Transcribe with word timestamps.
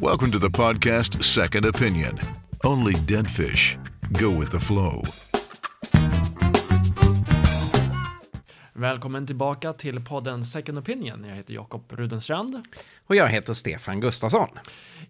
Welcome 0.00 0.30
to 0.32 0.38
the 0.38 0.48
podcast 0.48 1.22
Second 1.22 1.64
Opinion. 1.64 2.18
Only 2.64 2.94
dead 3.06 3.30
fish 3.30 3.78
go 4.20 4.30
with 4.30 4.50
the 4.50 4.60
flow. 4.60 5.02
Välkommen 8.72 9.26
tillbaka 9.26 9.72
till 9.72 10.04
podden 10.04 10.44
Second 10.44 10.78
Opinion. 10.78 11.24
Jag 11.24 11.36
heter 11.36 11.54
Jakob 11.54 11.92
Rudenstrand. 11.92 12.62
Och 13.06 13.16
jag 13.16 13.28
heter 13.28 13.54
Stefan 13.54 14.00
Gustafsson. 14.00 14.48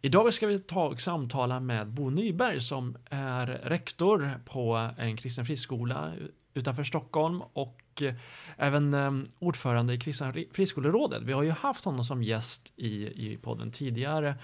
Idag 0.03 0.35
ska 0.35 0.47
vi 0.47 0.59
ta 0.59 0.87
och 0.87 1.01
samtala 1.01 1.61
med 1.61 1.89
Bo 1.89 2.11
Nyberg 2.11 2.61
som 2.61 2.97
är 3.11 3.47
rektor 3.47 4.31
på 4.45 4.91
en 4.99 5.17
kristen 5.17 5.45
friskola 5.45 6.13
utanför 6.55 6.85
Stockholm 6.85 7.43
och 7.53 7.83
eh, 8.01 8.15
även 8.57 8.95
eh, 8.95 9.13
ordförande 9.39 9.95
i 9.95 9.99
Kristna 9.99 10.35
friskolerådet. 10.53 11.23
Vi 11.23 11.33
har 11.33 11.43
ju 11.43 11.51
haft 11.51 11.85
honom 11.85 12.05
som 12.05 12.23
gäst 12.23 12.73
i, 12.77 13.07
i 13.33 13.39
podden 13.43 13.71
tidigare. 13.71 14.35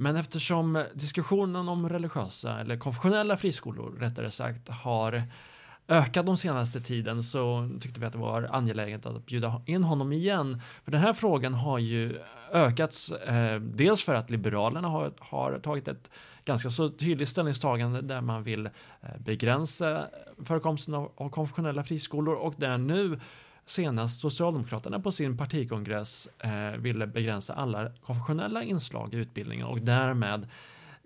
Men 0.00 0.16
eftersom 0.16 0.84
diskussionen 0.94 1.68
om 1.68 1.88
religiösa 1.88 2.60
eller 2.60 2.76
konfessionella 2.76 3.36
friskolor 3.36 3.96
rättare 4.00 4.30
sagt 4.30 4.68
har 4.68 5.22
ökat 5.88 6.26
de 6.26 6.36
senaste 6.36 6.80
tiden 6.80 7.22
så 7.22 7.70
tyckte 7.80 8.00
vi 8.00 8.06
att 8.06 8.12
det 8.12 8.18
var 8.18 8.48
angeläget 8.52 9.06
att 9.06 9.26
bjuda 9.26 9.62
in 9.66 9.84
honom 9.84 10.12
igen. 10.12 10.60
För 10.84 10.92
den 10.92 11.00
här 11.00 11.12
frågan 11.12 11.54
har 11.54 11.78
ju 11.78 12.18
ökats 12.52 13.10
eh, 13.10 13.60
dels 13.60 14.02
för 14.02 14.14
att 14.14 14.30
Liberalerna 14.30 14.88
har, 14.88 15.12
har 15.18 15.58
tagit 15.58 15.88
ett 15.88 16.10
ganska 16.44 16.70
så 16.70 16.88
tydligt 16.88 17.28
ställningstagande 17.28 18.00
där 18.00 18.20
man 18.20 18.42
vill 18.42 18.66
eh, 18.66 18.72
begränsa 19.18 20.06
förekomsten 20.44 20.94
av, 20.94 21.12
av 21.16 21.28
konfessionella 21.28 21.84
friskolor 21.84 22.34
och 22.34 22.54
där 22.56 22.78
nu 22.78 23.20
senast 23.70 24.20
Socialdemokraterna 24.20 25.00
på 25.00 25.12
sin 25.12 25.36
partikongress 25.36 26.28
eh, 26.38 26.80
ville 26.80 27.06
begränsa 27.06 27.54
alla 27.54 27.90
konfessionella 28.06 28.62
inslag 28.62 29.14
i 29.14 29.16
utbildningen 29.16 29.66
och 29.66 29.80
därmed 29.80 30.46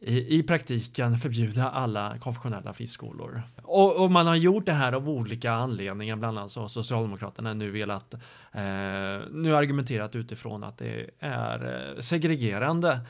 i, 0.03 0.39
i 0.39 0.43
praktiken 0.43 1.19
förbjuda 1.19 1.70
alla 1.70 2.19
konfessionella 2.19 2.73
friskolor. 2.73 3.42
Och, 3.62 4.05
och, 4.05 4.11
man 4.11 4.27
har 4.27 4.36
gjort 4.36 4.67
det 4.67 4.73
här 4.73 4.92
av 4.92 5.09
olika 5.09 5.53
anledningar, 5.53 6.17
bland 6.17 6.39
annat 6.39 6.53
så 6.53 6.61
har 6.61 6.69
Socialdemokraterna 6.69 7.55
nu 7.55 7.70
velat, 7.70 8.14
eh, 8.53 8.61
nu 9.31 9.56
argumenterat 9.56 10.14
utifrån 10.14 10.64
att 10.64 10.79
det 10.79 11.11
är 11.19 11.91
eh, 11.95 12.01
segregerande 12.01 13.01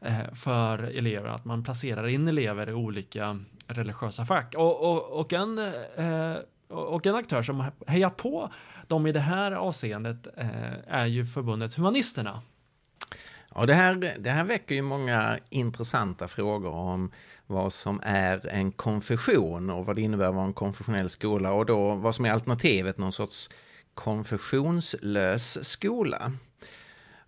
eh, 0.00 0.34
för 0.34 0.78
elever, 0.78 1.28
att 1.28 1.44
man 1.44 1.64
placerar 1.64 2.08
in 2.08 2.28
elever 2.28 2.70
i 2.70 2.72
olika 2.72 3.40
religiösa 3.66 4.26
fack. 4.26 4.54
Och, 4.56 4.90
och, 4.90 5.20
och 5.20 5.32
en 5.32 5.58
eh, 5.58 6.36
och 6.72 7.06
en 7.06 7.14
aktör 7.14 7.42
som 7.42 7.64
hejar 7.86 8.10
på 8.10 8.52
dem 8.86 9.06
i 9.06 9.12
det 9.12 9.20
här 9.20 9.52
avseendet 9.52 10.26
eh, 10.36 10.72
är 10.88 11.06
ju 11.06 11.26
förbundet 11.26 11.74
Humanisterna. 11.74 12.42
Ja, 13.54 13.66
det 13.66 13.74
här, 13.74 14.16
det 14.18 14.30
här 14.30 14.44
väcker 14.44 14.74
ju 14.74 14.82
många 14.82 15.38
intressanta 15.50 16.28
frågor 16.28 16.70
om 16.70 17.10
vad 17.46 17.72
som 17.72 18.00
är 18.04 18.46
en 18.46 18.72
konfession 18.72 19.70
och 19.70 19.86
vad 19.86 19.96
det 19.96 20.02
innebär 20.02 20.26
att 20.26 20.34
vara 20.34 20.44
en 20.44 20.52
konfessionell 20.52 21.10
skola 21.10 21.52
och 21.52 21.66
då 21.66 21.94
vad 21.94 22.14
som 22.14 22.24
är 22.24 22.30
alternativet, 22.30 22.98
någon 22.98 23.12
sorts 23.12 23.50
konfessionslös 23.94 25.68
skola. 25.68 26.32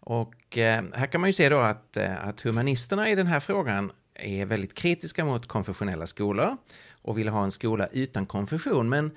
Och 0.00 0.58
eh, 0.58 0.84
här 0.92 1.06
kan 1.06 1.20
man 1.20 1.30
ju 1.30 1.34
se 1.34 1.48
då 1.48 1.58
att, 1.58 1.96
eh, 1.96 2.28
att 2.28 2.40
humanisterna 2.40 3.08
i 3.08 3.14
den 3.14 3.26
här 3.26 3.40
frågan 3.40 3.92
är 4.14 4.46
väldigt 4.46 4.74
kritiska 4.74 5.24
mot 5.24 5.46
konfessionella 5.46 6.06
skolor 6.06 6.56
och 7.02 7.18
vill 7.18 7.28
ha 7.28 7.44
en 7.44 7.52
skola 7.52 7.86
utan 7.92 8.26
konfession. 8.26 8.88
Men 8.88 9.10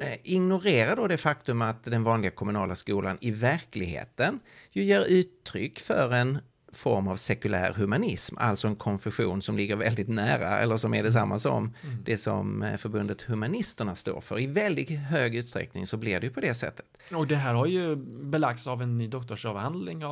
Eh, 0.00 0.18
ignorera 0.22 0.94
då 0.94 1.06
det 1.06 1.16
faktum 1.16 1.62
att 1.62 1.84
den 1.84 2.04
vanliga 2.04 2.30
kommunala 2.30 2.74
skolan 2.74 3.18
i 3.20 3.30
verkligheten 3.30 4.40
ju 4.70 4.84
ger 4.84 5.00
uttryck 5.00 5.80
för 5.80 6.12
en 6.12 6.38
form 6.72 7.08
av 7.08 7.16
sekulär 7.16 7.72
humanism, 7.72 8.36
alltså 8.38 8.68
en 8.68 8.76
konfession 8.76 9.42
som 9.42 9.56
ligger 9.56 9.76
väldigt 9.76 10.08
nära, 10.08 10.58
eller 10.58 10.76
som 10.76 10.94
är 10.94 11.02
detsamma 11.02 11.38
som 11.38 11.74
mm. 11.82 11.98
det 12.04 12.18
som 12.18 12.62
eh, 12.62 12.76
förbundet 12.76 13.22
Humanisterna 13.22 13.94
står 13.94 14.20
för. 14.20 14.40
I 14.40 14.46
väldigt 14.46 14.90
hög 14.90 15.34
utsträckning 15.34 15.86
så 15.86 15.96
blir 15.96 16.20
det 16.20 16.26
ju 16.26 16.32
på 16.32 16.40
det 16.40 16.54
sättet. 16.54 16.86
Och 17.12 17.26
det 17.26 17.36
här 17.36 17.54
har 17.54 17.66
ju 17.66 17.96
belagts 18.22 18.66
av 18.66 18.82
en 18.82 18.98
ny 18.98 19.08
doktorsavhandling 19.08 20.02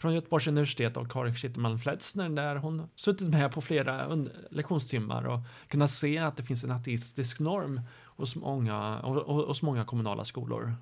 från 0.00 0.14
Göteborgs 0.14 0.46
universitet 0.46 0.96
av 0.96 1.08
Karin 1.08 1.34
Schittman 1.34 1.78
Fletzner 1.78 2.28
där 2.28 2.56
hon 2.56 2.88
suttit 2.96 3.28
med 3.28 3.52
på 3.52 3.60
flera 3.60 4.26
lektionstimmar 4.50 5.26
och 5.26 5.40
kunnat 5.68 5.90
se 5.90 6.18
att 6.18 6.36
det 6.36 6.42
finns 6.42 6.64
en 6.64 6.70
ateistisk 6.70 7.40
norm 7.40 7.80
hos 8.22 8.36
många, 8.36 9.00
hos 9.26 9.62
många 9.62 9.84
kommunala 9.84 10.24
skolor. 10.24 10.74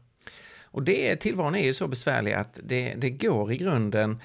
Och 0.62 0.82
det, 0.82 1.16
tillvaron 1.16 1.54
är 1.54 1.64
ju 1.64 1.74
så 1.74 1.88
besvärlig 1.88 2.32
att 2.32 2.58
det, 2.62 2.94
det 2.94 3.10
går 3.10 3.52
i 3.52 3.56
grunden 3.56 4.22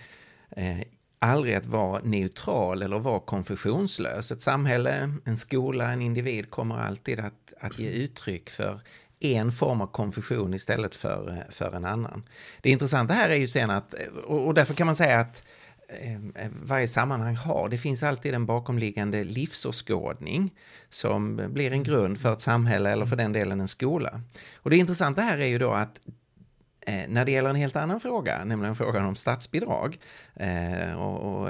eh, 0.49 0.77
aldrig 1.19 1.55
att 1.55 1.65
vara 1.65 2.01
neutral 2.03 2.81
eller 2.81 2.99
vara 2.99 3.19
konfessionslös. 3.19 4.31
Ett 4.31 4.41
samhälle, 4.41 5.11
en 5.25 5.37
skola, 5.37 5.91
en 5.91 6.01
individ 6.01 6.49
kommer 6.49 6.77
alltid 6.77 7.19
att, 7.19 7.53
att 7.59 7.79
ge 7.79 7.89
uttryck 7.89 8.49
för 8.49 8.81
en 9.19 9.51
form 9.51 9.81
av 9.81 9.87
konfession 9.87 10.53
istället 10.53 10.95
för, 10.95 11.45
för 11.49 11.75
en 11.75 11.85
annan. 11.85 12.23
Det 12.61 12.69
intressanta 12.69 13.13
här 13.13 13.29
är 13.29 13.35
ju 13.35 13.47
sen 13.47 13.69
att, 13.69 13.93
och 14.25 14.53
därför 14.53 14.73
kan 14.73 14.85
man 14.85 14.95
säga 14.95 15.19
att 15.19 15.43
Eh, 15.64 15.64
varje 16.63 16.87
sammanhang 16.87 17.35
har. 17.35 17.69
Det 17.69 17.77
finns 17.77 18.03
alltid 18.03 18.33
en 18.33 18.45
bakomliggande 18.45 19.23
livsåskådning 19.23 20.53
som 20.89 21.41
blir 21.53 21.71
en 21.71 21.83
grund 21.83 22.19
för 22.19 22.33
ett 22.33 22.41
samhälle 22.41 22.89
eller 22.89 23.05
för 23.05 23.15
den 23.15 23.33
delen 23.33 23.61
en 23.61 23.67
skola. 23.67 24.21
Och 24.55 24.69
det 24.69 24.77
intressanta 24.77 25.21
här 25.21 25.37
är 25.37 25.45
ju 25.45 25.59
då 25.59 25.71
att 25.71 25.99
eh, 26.81 27.03
när 27.07 27.25
det 27.25 27.31
gäller 27.31 27.49
en 27.49 27.55
helt 27.55 27.75
annan 27.75 27.99
fråga, 27.99 28.45
nämligen 28.45 28.75
frågan 28.75 29.05
om 29.05 29.15
statsbidrag 29.15 29.99
och, 30.97 31.43
och 31.43 31.49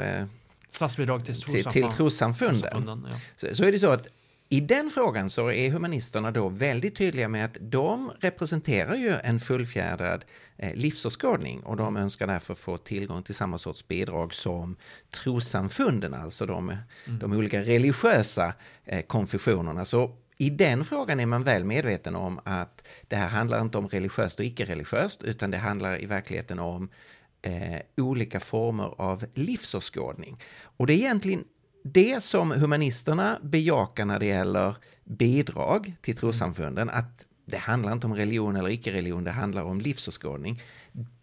Statsbidrag 0.75 1.25
till, 1.25 1.41
till, 1.41 1.66
till 1.66 1.88
trossamfunden. 1.88 3.07
Ja. 3.12 3.19
Så, 3.35 3.56
så, 3.56 3.63
är 3.63 3.72
det 3.72 3.79
så 3.79 3.91
att 3.91 4.07
i 4.50 4.59
den 4.59 4.89
frågan 4.89 5.29
så 5.29 5.51
är 5.51 5.69
humanisterna 5.69 6.31
då 6.31 6.50
väldigt 6.50 6.95
tydliga 6.95 7.28
med 7.28 7.45
att 7.45 7.57
de 7.61 8.11
representerar 8.19 8.95
ju 8.95 9.13
en 9.23 9.39
fullfjädrad 9.39 10.25
eh, 10.57 10.75
livsåskådning 10.75 11.63
och 11.63 11.78
de 11.78 11.97
önskar 11.97 12.28
därför 12.28 12.56
få 12.56 12.78
tillgång 12.78 13.23
till 13.23 13.35
samma 13.35 13.57
sorts 13.57 13.88
bidrag 13.88 14.33
som 14.33 14.75
trossamfunden, 15.11 16.13
alltså 16.13 16.45
de, 16.45 16.69
mm. 16.69 17.19
de 17.19 17.33
olika 17.33 17.61
religiösa 17.61 18.53
eh, 18.85 19.01
konfessionerna. 19.01 19.85
Så 19.85 20.17
i 20.38 20.50
den 20.50 20.83
frågan 20.83 21.19
är 21.19 21.25
man 21.25 21.44
väl 21.44 21.63
medveten 21.63 22.16
om 22.16 22.39
att 22.44 22.88
det 23.07 23.16
här 23.16 23.27
handlar 23.27 23.62
inte 23.62 23.77
om 23.77 23.88
religiöst 23.88 24.39
och 24.39 24.45
icke-religiöst, 24.45 25.23
utan 25.23 25.51
det 25.51 25.57
handlar 25.57 26.03
i 26.03 26.06
verkligheten 26.06 26.59
om 26.59 26.89
eh, 27.41 27.79
olika 27.97 28.39
former 28.39 29.01
av 29.01 29.25
livsåskådning. 29.33 30.39
Och 30.77 30.88
det 30.88 30.94
är 30.94 30.97
egentligen 30.97 31.44
det 31.88 32.23
som 32.23 32.51
humanisterna 32.51 33.40
bejakar 33.41 34.06
när 34.06 34.19
det 34.19 34.25
gäller 34.25 34.75
bidrag 35.03 35.96
till 36.01 36.18
trossamfunden, 36.18 36.90
att 36.90 37.25
det 37.46 37.57
handlar 37.57 37.91
inte 37.91 38.07
om 38.07 38.16
religion 38.16 38.56
eller 38.56 38.69
icke-religion, 38.69 39.23
det 39.23 39.31
handlar 39.31 39.63
om 39.63 39.81
livsåskådning. 39.81 40.63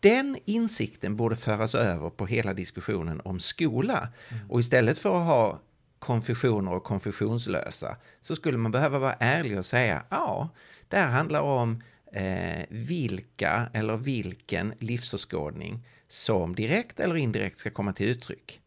Den 0.01 0.37
insikten 0.45 1.17
borde 1.17 1.37
föras 1.37 1.75
över 1.75 2.11
på 2.11 2.27
hela 2.27 2.55
diskussionen 2.55 3.21
om 3.25 3.41
skola. 3.41 4.09
Mm. 4.29 4.51
Och 4.51 4.61
istället 4.61 4.99
för 4.99 5.21
att 5.21 5.27
ha 5.27 5.61
konfessioner 5.99 6.75
och 6.75 6.85
konfessionslösa 6.85 7.97
så 8.21 8.37
skulle 8.37 8.59
man 8.59 8.73
behöva 8.73 8.99
vara 8.99 9.15
ärlig 9.19 9.59
och 9.59 9.67
säga 9.67 10.05
ja, 10.09 10.49
det 10.89 10.97
här 10.97 11.11
handlar 11.11 11.41
om 11.41 11.83
eh, 12.13 12.65
vilka 12.69 13.71
eller 13.73 13.97
vilken 13.97 14.75
livsåskådning 14.79 15.87
som 16.09 16.55
direkt 16.55 17.01
eller 17.01 17.17
indirekt 17.17 17.59
ska 17.59 17.71
komma 17.71 17.93
till 17.93 18.07
uttryck 18.07 18.61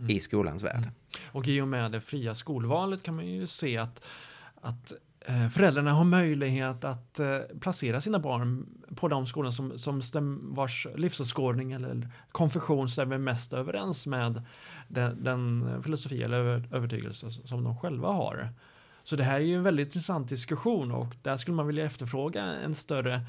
mm. 0.00 0.10
i 0.10 0.20
skolans 0.20 0.64
värld. 0.64 0.76
Mm. 0.76 0.90
Och 1.26 1.48
i 1.48 1.60
och 1.60 1.68
med 1.68 1.92
det 1.92 2.00
fria 2.00 2.34
skolvalet 2.34 3.02
kan 3.02 3.16
man 3.16 3.26
ju 3.26 3.46
se 3.46 3.78
att, 3.78 4.04
att 4.60 4.92
eh, 5.20 5.48
föräldrarna 5.48 5.92
har 5.92 6.04
möjlighet 6.04 6.84
att 6.84 7.18
eh, 7.18 7.38
placera 7.60 8.00
sina 8.00 8.18
barn 8.18 8.66
på 8.96 9.08
de 9.08 9.26
skolor 9.26 9.50
som, 9.50 9.78
som 9.78 10.02
stäm, 10.02 10.54
vars 10.54 10.86
livsåskådning 10.96 11.72
eller 11.72 12.08
konfession 12.32 12.88
stämmer 12.88 13.18
mest 13.18 13.52
överens 13.52 14.06
med 14.06 14.42
den, 14.88 15.24
den 15.24 15.82
filosofi 15.82 16.22
eller 16.22 16.74
övertygelse 16.74 17.30
som 17.30 17.64
de 17.64 17.78
själva 17.78 18.08
har. 18.08 18.48
Så 19.04 19.16
det 19.16 19.24
här 19.24 19.40
är 19.40 19.44
ju 19.44 19.56
en 19.56 19.62
väldigt 19.62 19.86
intressant 19.86 20.28
diskussion 20.28 20.92
och 20.92 21.16
där 21.22 21.36
skulle 21.36 21.54
man 21.54 21.66
vilja 21.66 21.84
efterfråga 21.84 22.42
en 22.44 22.74
större 22.74 23.20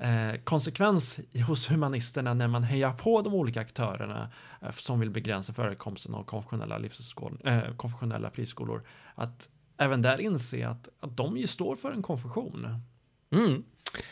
eh, 0.00 0.40
konsekvens 0.44 1.20
hos 1.46 1.70
humanisterna 1.70 2.34
när 2.34 2.48
man 2.48 2.62
hejar 2.62 2.92
på 2.92 3.22
de 3.22 3.34
olika 3.34 3.60
aktörerna 3.60 4.30
eh, 4.62 4.70
som 4.70 5.00
vill 5.00 5.10
begränsa 5.10 5.52
förekomsten 5.52 6.14
av 6.14 6.24
konfessionella, 6.24 6.80
eh, 7.44 7.76
konfessionella 7.76 8.30
friskolor. 8.30 8.82
Att 9.14 9.48
även 9.78 10.02
där 10.02 10.20
inse 10.20 10.68
att, 10.68 10.88
att 11.00 11.16
de 11.16 11.36
ju 11.36 11.46
står 11.46 11.76
för 11.76 11.92
en 11.92 12.02
konfession. 12.02 12.82
Mm. 13.30 13.64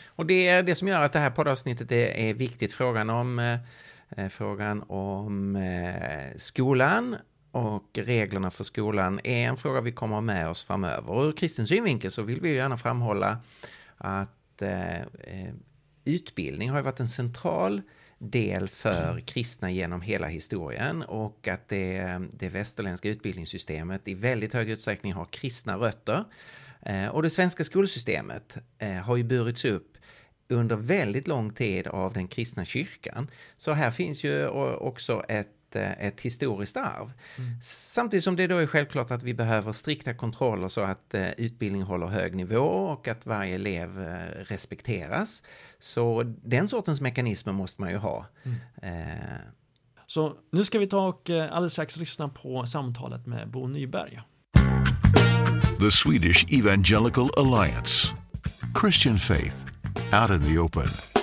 Och 0.07 0.25
det 0.25 0.47
är 0.47 0.63
det 0.63 0.75
som 0.75 0.87
gör 0.87 1.03
att 1.03 1.13
det 1.13 1.19
här 1.19 1.29
poddavsnittet 1.29 1.91
är, 1.91 2.07
är 2.07 2.33
viktigt. 2.33 2.73
Frågan 2.73 3.09
om, 3.09 3.39
eh, 3.39 3.59
eh 4.09 4.29
frågan 4.29 4.83
om 4.87 5.55
eh, 5.55 6.37
skolan 6.37 7.15
och 7.51 7.89
reglerna 7.93 8.51
för 8.51 8.63
skolan 8.63 9.19
är 9.23 9.47
en 9.47 9.57
fråga 9.57 9.81
vi 9.81 9.91
kommer 9.91 10.15
ha 10.15 10.21
med 10.21 10.49
oss 10.49 10.63
framöver. 10.63 11.09
Och 11.09 11.23
ur 11.23 11.31
kristen 11.31 11.67
synvinkel 11.67 12.11
så 12.11 12.21
vill 12.21 12.41
vi 12.41 12.55
gärna 12.55 12.77
framhålla 12.77 13.37
att 13.97 14.61
eh, 14.61 15.01
eh 15.01 15.53
utbildning 16.07 16.69
har 16.69 16.77
ju 16.77 16.83
varit 16.83 16.99
en 16.99 17.07
central 17.07 17.81
del 18.19 18.67
för 18.67 19.19
kristna 19.19 19.71
genom 19.71 20.01
hela 20.01 20.27
historien 20.27 21.03
och 21.03 21.47
att 21.47 21.67
det, 21.67 22.21
det 22.31 22.49
västerländska 22.49 23.09
utbildningssystemet 23.09 24.07
i 24.07 24.13
väldigt 24.13 24.53
hög 24.53 24.69
utsträckning 24.69 25.13
har 25.13 25.25
kristna 25.25 25.77
rötter. 25.77 26.23
Eh, 26.81 27.07
och 27.07 27.23
det 27.23 27.29
svenska 27.29 27.63
skolsystemet 27.63 28.57
eh, 28.77 28.91
har 28.91 29.15
ju 29.15 29.23
burits 29.23 29.65
upp 29.65 29.97
under 30.49 30.75
väldigt 30.75 31.27
lång 31.27 31.53
tid 31.53 31.87
av 31.87 32.13
den 32.13 32.27
kristna 32.27 32.65
kyrkan. 32.65 33.27
Så 33.57 33.73
här 33.73 33.91
finns 33.91 34.23
ju 34.23 34.47
också 34.47 35.23
ett 35.27 35.56
ett 35.75 36.21
historiskt 36.21 36.77
arv. 36.77 37.13
Mm. 37.37 37.61
Samtidigt 37.61 38.23
som 38.23 38.35
det 38.35 38.47
då 38.47 38.57
är 38.57 38.67
självklart 38.67 39.11
att 39.11 39.23
vi 39.23 39.33
behöver 39.33 39.71
strikta 39.71 40.13
kontroller 40.13 40.67
så 40.67 40.81
att 40.81 41.13
eh, 41.13 41.29
utbildning 41.29 41.81
håller 41.81 42.07
hög 42.07 42.35
nivå 42.35 42.65
och 42.65 43.07
att 43.07 43.25
varje 43.25 43.55
elev 43.55 44.01
eh, 44.01 44.43
respekteras. 44.43 45.43
Så 45.79 46.23
den 46.43 46.67
sortens 46.67 47.01
mekanismer 47.01 47.53
måste 47.53 47.81
man 47.81 47.89
ju 47.89 47.97
ha. 47.97 48.25
Mm. 48.43 48.57
Eh. 48.81 49.37
Så 50.07 50.33
nu 50.51 50.65
ska 50.65 50.79
vi 50.79 50.87
ta 50.87 51.07
och 51.07 51.29
eh, 51.29 51.53
alldeles 51.53 51.73
strax 51.73 51.97
lyssna 51.97 52.29
på 52.29 52.65
samtalet 52.65 53.25
med 53.25 53.49
Bo 53.49 53.67
Nyberg. 53.67 54.21
The 55.79 55.91
Swedish 55.91 56.45
Evangelical 56.53 57.29
Alliance 57.37 58.13
Christian 58.81 59.19
Faith 59.19 59.55
Out 60.13 60.31
in 60.31 60.41
the 60.41 60.59
Open 60.59 61.16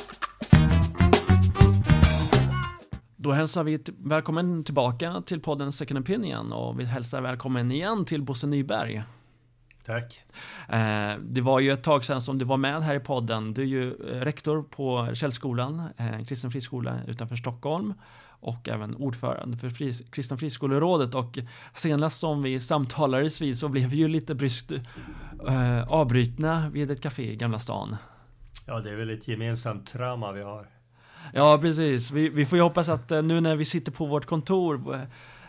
Då 3.24 3.32
hälsar 3.32 3.64
vi 3.64 3.78
välkommen 3.98 4.64
tillbaka 4.64 5.22
till 5.26 5.40
podden 5.40 5.72
Second 5.72 6.00
Opinion 6.00 6.52
och 6.52 6.80
vi 6.80 6.84
hälsar 6.84 7.20
välkommen 7.20 7.72
igen 7.72 8.04
till 8.04 8.22
Bosse 8.22 8.46
Nyberg. 8.46 9.02
Tack. 9.84 10.20
Eh, 10.68 11.12
det 11.22 11.40
var 11.40 11.60
ju 11.60 11.72
ett 11.72 11.82
tag 11.82 12.04
sedan 12.04 12.22
som 12.22 12.38
du 12.38 12.44
var 12.44 12.56
med 12.56 12.82
här 12.82 12.94
i 12.94 13.00
podden. 13.00 13.54
Du 13.54 13.62
är 13.62 13.66
ju 13.66 13.88
eh, 13.88 14.20
rektor 14.20 14.62
på 14.62 15.10
Källskolan, 15.14 15.82
en 15.96 16.14
eh, 16.14 16.24
kristen 16.24 16.50
friskola 16.50 17.00
utanför 17.06 17.36
Stockholm 17.36 17.94
och 18.28 18.68
även 18.68 18.96
ordförande 18.96 19.56
för 19.56 19.70
fri, 19.70 19.92
Kristna 20.10 20.36
friskolerådet 20.36 21.14
och 21.14 21.38
senast 21.72 22.20
som 22.20 22.42
vi 22.42 22.60
samtalades 22.60 23.40
vid 23.40 23.58
så 23.58 23.68
blev 23.68 23.88
vi 23.88 23.96
ju 23.96 24.08
lite 24.08 24.34
bryskt 24.34 24.72
avbrytna 25.88 26.68
vid 26.68 26.90
ett 26.90 27.02
café 27.02 27.32
i 27.32 27.36
Gamla 27.36 27.58
stan. 27.58 27.96
Ja, 28.66 28.80
det 28.80 28.90
är 28.90 28.96
väl 28.96 29.10
ett 29.10 29.28
gemensamt 29.28 29.86
trauma 29.86 30.32
vi 30.32 30.42
har. 30.42 30.73
Ja, 31.32 31.58
precis. 31.60 32.10
Vi, 32.10 32.28
vi 32.28 32.46
får 32.46 32.58
ju 32.58 32.62
hoppas 32.62 32.88
att 32.88 33.12
eh, 33.12 33.22
nu 33.22 33.40
när 33.40 33.56
vi 33.56 33.64
sitter 33.64 33.92
på 33.92 34.06
vårt 34.06 34.26
kontor 34.26 35.00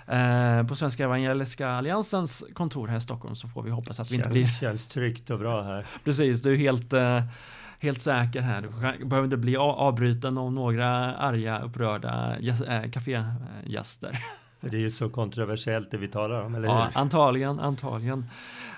eh, 0.08 0.68
på 0.68 0.76
Svenska 0.76 1.04
Evangeliska 1.04 1.70
Alliansens 1.70 2.44
kontor 2.54 2.88
här 2.88 2.98
i 2.98 3.02
Stockholm 3.02 3.36
så 3.36 3.48
får 3.48 3.64
vi 3.64 3.70
hoppas 3.70 4.00
att 4.00 4.12
vi 4.12 4.16
inte 4.16 4.30
blir... 4.30 4.48
Känns 4.48 4.88
tryggt 4.88 5.30
och 5.30 5.40
bra 5.40 5.62
här. 5.62 5.86
Precis, 6.04 6.42
du 6.42 6.54
är 6.54 6.58
helt, 6.58 6.94
eh, 6.94 7.24
helt 7.80 8.02
säker 8.02 8.42
här. 8.42 8.62
Du 8.62 9.06
behöver 9.06 9.26
inte 9.26 9.38
bli 9.38 9.58
avbruten 9.58 10.38
av 10.38 10.54
några 10.54 11.16
arga, 11.16 11.60
upprörda 11.60 12.38
äh, 12.38 12.92
kafégäster. 12.92 14.20
Det 14.70 14.78
är 14.78 14.82
ju 14.82 14.90
så 14.90 15.10
kontroversiellt 15.10 15.92
det 15.92 15.98
vi 15.98 16.08
talar 16.08 16.42
om, 16.42 16.56
eller 16.56 16.68
hur? 16.68 16.76
Ja, 16.76 16.90
antagligen, 16.94 17.60
antagligen. 17.60 18.26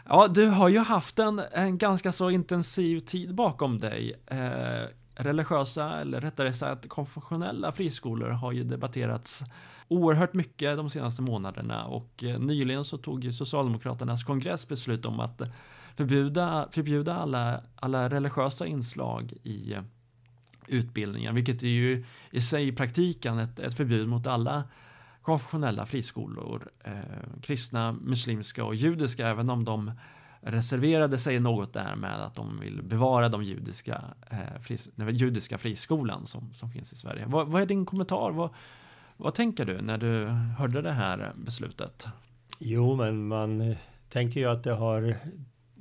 Ja, 0.05 0.27
du 0.27 0.47
har 0.47 0.69
ju 0.69 0.79
haft 0.79 1.19
en, 1.19 1.41
en 1.51 1.77
ganska 1.77 2.11
så 2.11 2.29
intensiv 2.29 2.99
tid 2.99 3.35
bakom 3.35 3.79
dig. 3.79 4.13
Eh, 4.27 4.37
religiösa, 5.17 5.99
eller 6.01 6.21
rättare 6.21 6.53
sagt 6.53 6.89
konfessionella 6.89 7.71
friskolor 7.71 8.29
har 8.29 8.51
ju 8.51 8.63
debatterats 8.63 9.43
oerhört 9.87 10.33
mycket 10.33 10.77
de 10.77 10.89
senaste 10.89 11.21
månaderna. 11.21 11.85
Och 11.85 12.23
eh, 12.23 12.39
nyligen 12.39 12.83
så 12.83 12.97
tog 12.97 13.23
ju 13.23 13.31
Socialdemokraternas 13.31 14.23
kongress 14.23 14.67
beslut 14.67 15.05
om 15.05 15.19
att 15.19 15.41
förbjuda, 15.95 16.67
förbjuda 16.71 17.15
alla, 17.15 17.61
alla 17.75 18.09
religiösa 18.09 18.65
inslag 18.65 19.33
i 19.43 19.73
eh, 19.73 19.81
utbildningen, 20.67 21.35
vilket 21.35 21.63
är 21.63 21.67
ju 21.67 22.05
i 22.31 22.41
sig 22.41 22.67
i 22.67 22.71
praktiken 22.71 23.39
ett, 23.39 23.59
ett 23.59 23.77
förbud 23.77 24.07
mot 24.07 24.27
alla 24.27 24.63
konfessionella 25.21 25.85
friskolor, 25.85 26.69
eh, 26.83 26.93
kristna, 27.41 27.91
muslimska 27.91 28.63
och 28.63 28.75
judiska, 28.75 29.27
även 29.27 29.49
om 29.49 29.65
de 29.65 29.91
reserverade 30.41 31.17
sig 31.17 31.39
något 31.39 31.73
där 31.73 31.95
med 31.95 32.25
att 32.25 32.35
de 32.35 32.59
vill 32.59 32.83
bevara 32.83 33.29
de 33.29 33.43
judiska, 33.43 34.03
eh, 34.29 34.61
fris, 34.61 34.89
den 34.95 35.15
judiska 35.15 35.57
friskolan 35.57 36.27
som, 36.27 36.53
som 36.53 36.71
finns 36.71 36.93
i 36.93 36.95
Sverige. 36.95 37.25
Vad, 37.27 37.47
vad 37.47 37.61
är 37.61 37.65
din 37.65 37.85
kommentar? 37.85 38.31
Vad, 38.31 38.49
vad 39.17 39.33
tänker 39.33 39.65
du 39.65 39.81
när 39.81 39.97
du 39.97 40.25
hörde 40.57 40.81
det 40.81 40.91
här 40.91 41.33
beslutet? 41.35 42.07
Jo, 42.59 42.95
men 42.95 43.27
man 43.27 43.61
eh, 43.61 43.77
tänker 44.09 44.39
ju 44.39 44.45
att 44.45 44.63
det 44.63 44.73
har 44.73 45.15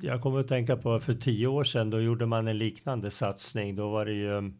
jag 0.00 0.22
kommer 0.22 0.40
att 0.40 0.48
tänka 0.48 0.76
på 0.76 1.00
för 1.00 1.14
tio 1.14 1.46
år 1.46 1.64
sedan, 1.64 1.90
då 1.90 2.00
gjorde 2.00 2.26
man 2.26 2.48
en 2.48 2.58
liknande 2.58 3.10
satsning. 3.10 3.76
Då 3.76 3.90
var 3.90 4.04
det 4.04 4.12
ju 4.12 4.52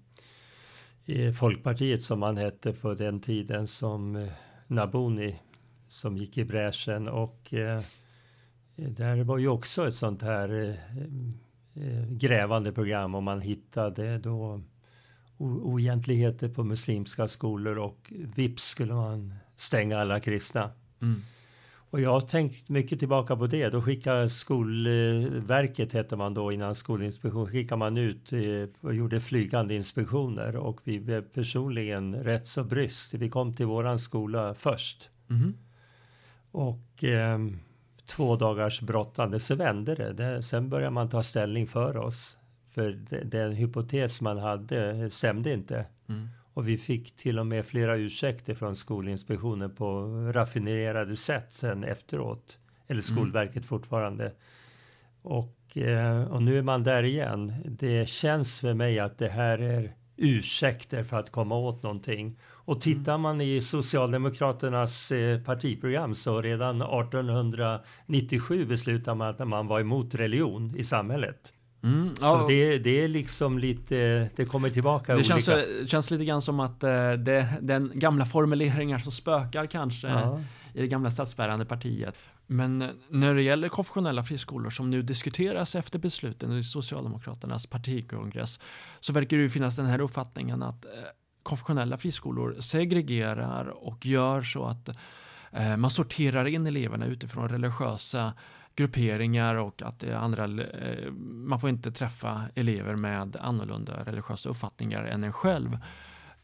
eh, 1.06 1.32
Folkpartiet 1.32 2.02
som 2.02 2.20
man 2.20 2.36
hette 2.36 2.72
på 2.72 2.94
den 2.94 3.20
tiden 3.20 3.66
som 3.66 4.16
eh, 4.16 4.28
Naboni 4.66 5.38
som 5.88 6.16
gick 6.16 6.38
i 6.38 6.44
bräschen 6.44 7.08
och 7.08 7.54
eh, 7.54 7.82
där 8.76 9.24
var 9.24 9.38
ju 9.38 9.48
också 9.48 9.88
ett 9.88 9.94
sånt 9.94 10.22
här 10.22 10.62
eh, 10.62 11.86
eh, 11.86 12.06
grävande 12.10 12.72
program 12.72 13.14
och 13.14 13.22
man 13.22 13.40
hittade 13.40 14.18
då 14.18 14.60
oegentligheter 15.38 16.48
på 16.48 16.64
muslimska 16.64 17.28
skolor 17.28 17.78
och 17.78 18.12
vips 18.34 18.64
skulle 18.64 18.94
man 18.94 19.34
stänga 19.56 19.98
alla 19.98 20.20
kristna. 20.20 20.70
Mm. 21.02 21.22
Och 21.90 22.00
jag 22.00 22.10
har 22.10 22.20
tänkt 22.20 22.68
mycket 22.68 22.98
tillbaka 22.98 23.36
på 23.36 23.46
det. 23.46 23.68
Då 23.68 23.82
skickade 23.82 24.28
Skolverket, 24.28 25.92
hette 25.92 26.16
man 26.16 26.34
då 26.34 26.52
innan 26.52 26.74
Skolinspektion, 26.74 27.46
skickade 27.46 27.78
man 27.78 27.96
ut 27.96 28.32
eh, 28.32 28.40
och 28.80 28.94
gjorde 28.94 29.20
flygande 29.20 29.74
inspektioner 29.74 30.56
och 30.56 30.80
vi 30.84 31.00
blev 31.00 31.22
personligen 31.22 32.14
rätt 32.14 32.46
så 32.46 32.64
bryst. 32.64 33.14
Vi 33.14 33.28
kom 33.28 33.56
till 33.56 33.66
våran 33.66 33.98
skola 33.98 34.54
först. 34.54 35.10
Mm. 35.30 35.54
Och 36.50 37.04
eh, 37.04 37.38
två 38.06 38.36
dagars 38.36 38.80
brottande 38.80 39.40
så 39.40 39.54
vände 39.54 39.94
det. 39.94 40.12
det. 40.12 40.42
Sen 40.42 40.68
började 40.68 40.90
man 40.90 41.08
ta 41.08 41.22
ställning 41.22 41.66
för 41.66 41.96
oss. 41.96 42.38
För 42.70 42.90
det, 42.90 43.20
den 43.24 43.52
hypotes 43.52 44.20
man 44.20 44.38
hade 44.38 45.10
stämde 45.10 45.52
inte. 45.52 45.86
Mm. 46.08 46.28
Och 46.54 46.68
vi 46.68 46.78
fick 46.78 47.16
till 47.16 47.38
och 47.38 47.46
med 47.46 47.66
flera 47.66 47.96
ursäkter 47.96 48.54
från 48.54 48.76
Skolinspektionen 48.76 49.74
på 49.74 50.02
raffinerade 50.34 51.16
sätt 51.16 51.46
sen 51.52 51.84
efteråt. 51.84 52.58
Eller 52.86 53.10
mm. 53.10 53.16
Skolverket 53.16 53.56
mm. 53.56 53.64
fortfarande. 53.64 54.32
Och, 55.22 55.76
eh, 55.76 56.24
och 56.24 56.42
nu 56.42 56.58
är 56.58 56.62
man 56.62 56.82
där 56.82 57.02
igen. 57.02 57.54
Det 57.64 58.08
känns 58.08 58.60
för 58.60 58.74
mig 58.74 58.98
att 58.98 59.18
det 59.18 59.28
här 59.28 59.58
är 59.58 59.94
ursäkter 60.16 61.04
för 61.04 61.16
att 61.18 61.32
komma 61.32 61.56
åt 61.56 61.82
någonting. 61.82 62.38
Och 62.48 62.80
tittar 62.80 63.18
man 63.18 63.40
i 63.40 63.62
Socialdemokraternas 63.62 65.12
eh, 65.12 65.40
partiprogram 65.40 66.14
så 66.14 66.42
redan 66.42 66.82
1897 66.82 68.66
beslutade 68.66 69.14
man 69.14 69.28
att 69.28 69.48
man 69.48 69.66
var 69.66 69.80
emot 69.80 70.14
religion 70.14 70.76
i 70.76 70.84
samhället. 70.84 71.52
Mm, 71.82 72.14
ja. 72.20 72.30
Så 72.30 72.46
det, 72.48 72.78
det, 72.78 73.02
är 73.02 73.08
liksom 73.08 73.58
lite, 73.58 74.30
det 74.36 74.44
kommer 74.44 74.70
tillbaka 74.70 75.14
Det 75.14 75.24
känns, 75.24 75.50
känns, 75.86 76.10
lite 76.10 76.24
grann 76.24 76.42
som 76.42 76.60
att 76.60 76.84
eh, 76.84 77.10
det, 77.10 77.48
den 77.60 77.90
gamla 77.94 78.26
formuleringar 78.26 78.98
som 78.98 79.12
spökar 79.12 79.66
kanske 79.66 80.08
ja. 80.08 80.40
i 80.74 80.80
det 80.80 80.86
gamla 80.86 81.10
statsbärande 81.10 81.64
partiet. 81.64 82.16
Men 82.46 82.82
eh, 82.82 82.88
när 83.08 83.34
det 83.34 83.42
gäller 83.42 83.68
konfessionella 83.68 84.24
friskolor 84.24 84.70
som 84.70 84.90
nu 84.90 85.02
diskuteras 85.02 85.76
efter 85.76 85.98
besluten 85.98 86.58
i 86.58 86.64
Socialdemokraternas 86.64 87.66
partikongress 87.66 88.60
så 89.00 89.12
verkar 89.12 89.36
det 89.36 89.42
ju 89.42 89.50
finnas 89.50 89.76
den 89.76 89.86
här 89.86 90.00
uppfattningen 90.00 90.62
att 90.62 90.84
eh, 90.84 90.90
konfessionella 91.42 91.98
friskolor 91.98 92.56
segregerar 92.60 93.66
och 93.66 94.06
gör 94.06 94.42
så 94.42 94.64
att 94.64 94.88
eh, 95.52 95.76
man 95.76 95.90
sorterar 95.90 96.46
in 96.46 96.66
eleverna 96.66 97.06
utifrån 97.06 97.48
religiösa 97.48 98.32
grupperingar 98.76 99.54
och 99.54 99.82
att 99.82 100.00
det 100.00 100.18
andra, 100.18 100.48
man 101.20 101.60
får 101.60 101.70
inte 101.70 101.92
träffa 101.92 102.42
elever 102.54 102.96
med 102.96 103.36
annorlunda 103.36 104.04
religiösa 104.04 104.48
uppfattningar 104.48 105.04
än 105.04 105.24
en 105.24 105.32
själv. 105.32 105.78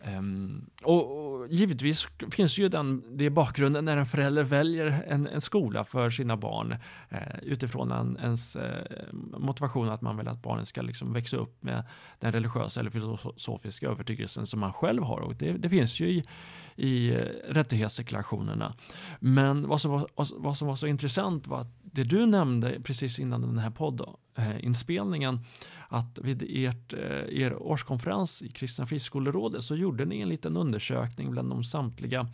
Um, 0.05 0.71
och, 0.83 1.33
och, 1.33 1.49
givetvis 1.49 2.09
finns 2.31 2.59
ju 2.59 2.69
den, 2.69 3.17
det 3.17 3.31
bakgrunden 3.31 3.85
när 3.85 3.97
en 3.97 4.07
förälder 4.07 4.43
väljer 4.43 5.05
en, 5.09 5.27
en 5.27 5.41
skola 5.41 5.85
för 5.85 6.11
sina 6.11 6.37
barn 6.37 6.77
eh, 7.09 7.19
utifrån 7.43 7.93
en, 7.93 8.19
ens 8.23 8.57
eh, 8.57 8.85
motivation 9.39 9.89
att 9.89 10.01
man 10.01 10.17
vill 10.17 10.29
att 10.29 10.43
barnen 10.43 10.67
ska 10.67 10.83
liksom 10.83 11.13
växa 11.13 11.37
upp 11.37 11.63
med 11.63 11.85
den 12.21 12.33
religiösa 12.33 12.81
eller 12.81 12.91
filosofiska 12.91 13.89
övertygelsen 13.89 14.47
som 14.47 14.61
man 14.61 14.73
själv 14.73 15.03
har. 15.03 15.21
Och 15.21 15.37
det, 15.37 15.53
det 15.53 15.69
finns 15.69 16.01
ju 16.01 16.09
i, 16.09 16.25
i 16.77 17.11
eh, 17.11 17.19
rättighetsdeklarationerna. 17.49 18.75
Men 19.21 19.69
vad 19.69 19.81
som, 19.81 19.91
var, 19.91 20.07
vad 20.39 20.57
som 20.57 20.69
var 20.69 20.77
så 20.77 20.87
intressant 20.87 21.47
var 21.47 21.61
att 21.61 21.79
det 21.83 22.05
du 22.05 22.27
nämnde 22.27 22.81
precis 22.81 23.19
innan 23.19 23.41
den 23.41 23.59
här 23.59 23.71
podden 23.71 24.09
Eh, 24.35 24.65
inspelningen 24.65 25.41
att 25.89 26.19
vid 26.19 26.43
ert, 26.49 26.93
eh, 26.93 27.43
er 27.43 27.63
årskonferens 27.63 28.43
i 28.43 28.49
Kristna 28.49 28.87
friskolerådet 28.87 29.65
så 29.65 29.77
gjorde 29.77 30.05
ni 30.05 30.21
en 30.21 30.29
liten 30.29 30.57
undersökning 30.57 31.31
bland 31.31 31.51
de 31.51 31.65
samtliga 31.65 32.29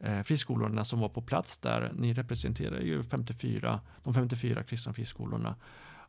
eh, 0.00 0.22
friskolorna 0.22 0.84
som 0.84 1.00
var 1.00 1.08
på 1.08 1.22
plats 1.22 1.58
där. 1.58 1.92
Ni 1.94 2.12
representerar 2.14 2.80
ju 2.80 3.02
54, 3.02 3.80
de 4.04 4.14
54 4.14 4.62
kristna 4.62 4.92
friskolorna. 4.92 5.56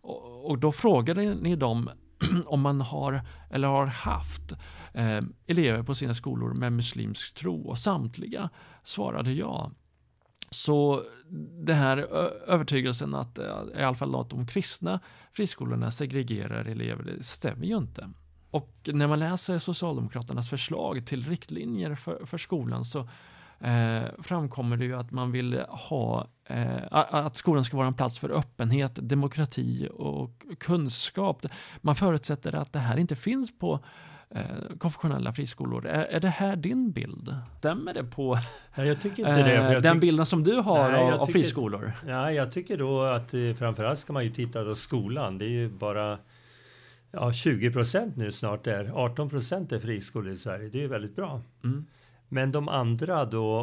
Och, 0.01 0.49
och 0.49 0.59
då 0.59 0.71
frågade 0.71 1.35
ni 1.35 1.55
dem 1.55 1.89
om 2.45 2.61
man 2.61 2.81
har 2.81 3.21
eller 3.49 3.67
har 3.67 3.85
haft 3.85 4.51
eh, 4.93 5.19
elever 5.47 5.83
på 5.83 5.95
sina 5.95 6.13
skolor 6.13 6.53
med 6.53 6.73
muslimsk 6.73 7.33
tro 7.33 7.61
och 7.61 7.79
samtliga 7.79 8.49
svarade 8.83 9.31
ja. 9.31 9.71
Så 10.53 11.01
det 11.59 11.73
här 11.73 11.97
övertygelsen 12.47 13.15
att 13.15 13.37
eh, 13.37 13.45
i 13.77 13.83
alla 13.83 13.95
fall 13.95 14.15
att 14.15 14.29
de 14.29 14.47
kristna 14.47 14.99
friskolorna 15.31 15.91
segregerar 15.91 16.65
elever, 16.65 17.03
det 17.03 17.23
stämmer 17.23 17.65
ju 17.65 17.77
inte. 17.77 18.09
Och 18.51 18.89
när 18.93 19.07
man 19.07 19.19
läser 19.19 19.59
Socialdemokraternas 19.59 20.49
förslag 20.49 21.05
till 21.07 21.29
riktlinjer 21.29 21.95
för, 21.95 22.25
för 22.25 22.37
skolan 22.37 22.85
så 22.85 22.99
eh, 23.59 24.03
framkommer 24.19 24.77
det 24.77 24.85
ju 24.85 24.95
att 24.95 25.11
man 25.11 25.31
vill 25.31 25.59
ha 25.69 26.27
eh, 26.45 26.83
att 26.91 27.35
skolan 27.35 27.65
ska 27.65 27.77
vara 27.77 27.87
en 27.87 27.93
plats 27.93 28.19
för 28.19 28.37
öppenhet, 28.37 28.91
demokrati 28.95 29.89
och 29.93 30.45
kunskap. 30.59 31.45
Man 31.81 31.95
förutsätter 31.95 32.55
att 32.55 32.73
det 32.73 32.79
här 32.79 32.97
inte 32.97 33.15
finns 33.15 33.59
på 33.59 33.79
eh, 34.35 34.77
konfessionella 34.77 35.33
friskolor. 35.33 35.85
Är, 35.85 36.03
är 36.05 36.19
det 36.19 36.29
här 36.29 36.55
din 36.55 36.91
bild? 36.91 37.35
Stämmer 37.57 37.93
det 37.93 38.03
på 38.03 38.37
ja, 38.75 38.85
jag 38.85 39.01
tycker 39.01 39.29
inte 39.29 39.43
det, 39.43 39.75
eh, 39.75 39.81
den 39.81 39.99
bilden 39.99 40.25
som 40.25 40.43
du 40.43 40.53
har 40.53 40.91
nej, 40.91 41.01
av, 41.01 41.13
av 41.13 41.25
tycker, 41.25 41.39
friskolor? 41.39 41.91
Ja, 42.07 42.31
jag 42.31 42.51
tycker 42.51 42.77
då 42.77 43.01
att 43.01 43.33
eh, 43.33 43.53
framförallt 43.53 43.99
ska 43.99 44.13
man 44.13 44.23
ju 44.23 44.29
titta 44.29 44.63
på 44.63 44.75
skolan. 44.75 45.37
Det 45.37 45.45
är 45.45 45.49
ju 45.49 45.69
bara 45.69 46.17
ja, 47.11 47.33
20 47.33 47.71
procent 47.71 48.15
nu 48.17 48.31
snart 48.31 48.67
är. 48.67 48.91
18 48.93 49.29
procent 49.29 49.71
är 49.71 49.79
friskolor 49.79 50.33
i 50.33 50.37
Sverige. 50.37 50.69
Det 50.69 50.77
är 50.77 50.81
ju 50.81 50.87
väldigt 50.87 51.15
bra. 51.15 51.41
Mm. 51.63 51.85
Men 52.29 52.51
de 52.51 52.69
andra 52.69 53.25
då 53.25 53.61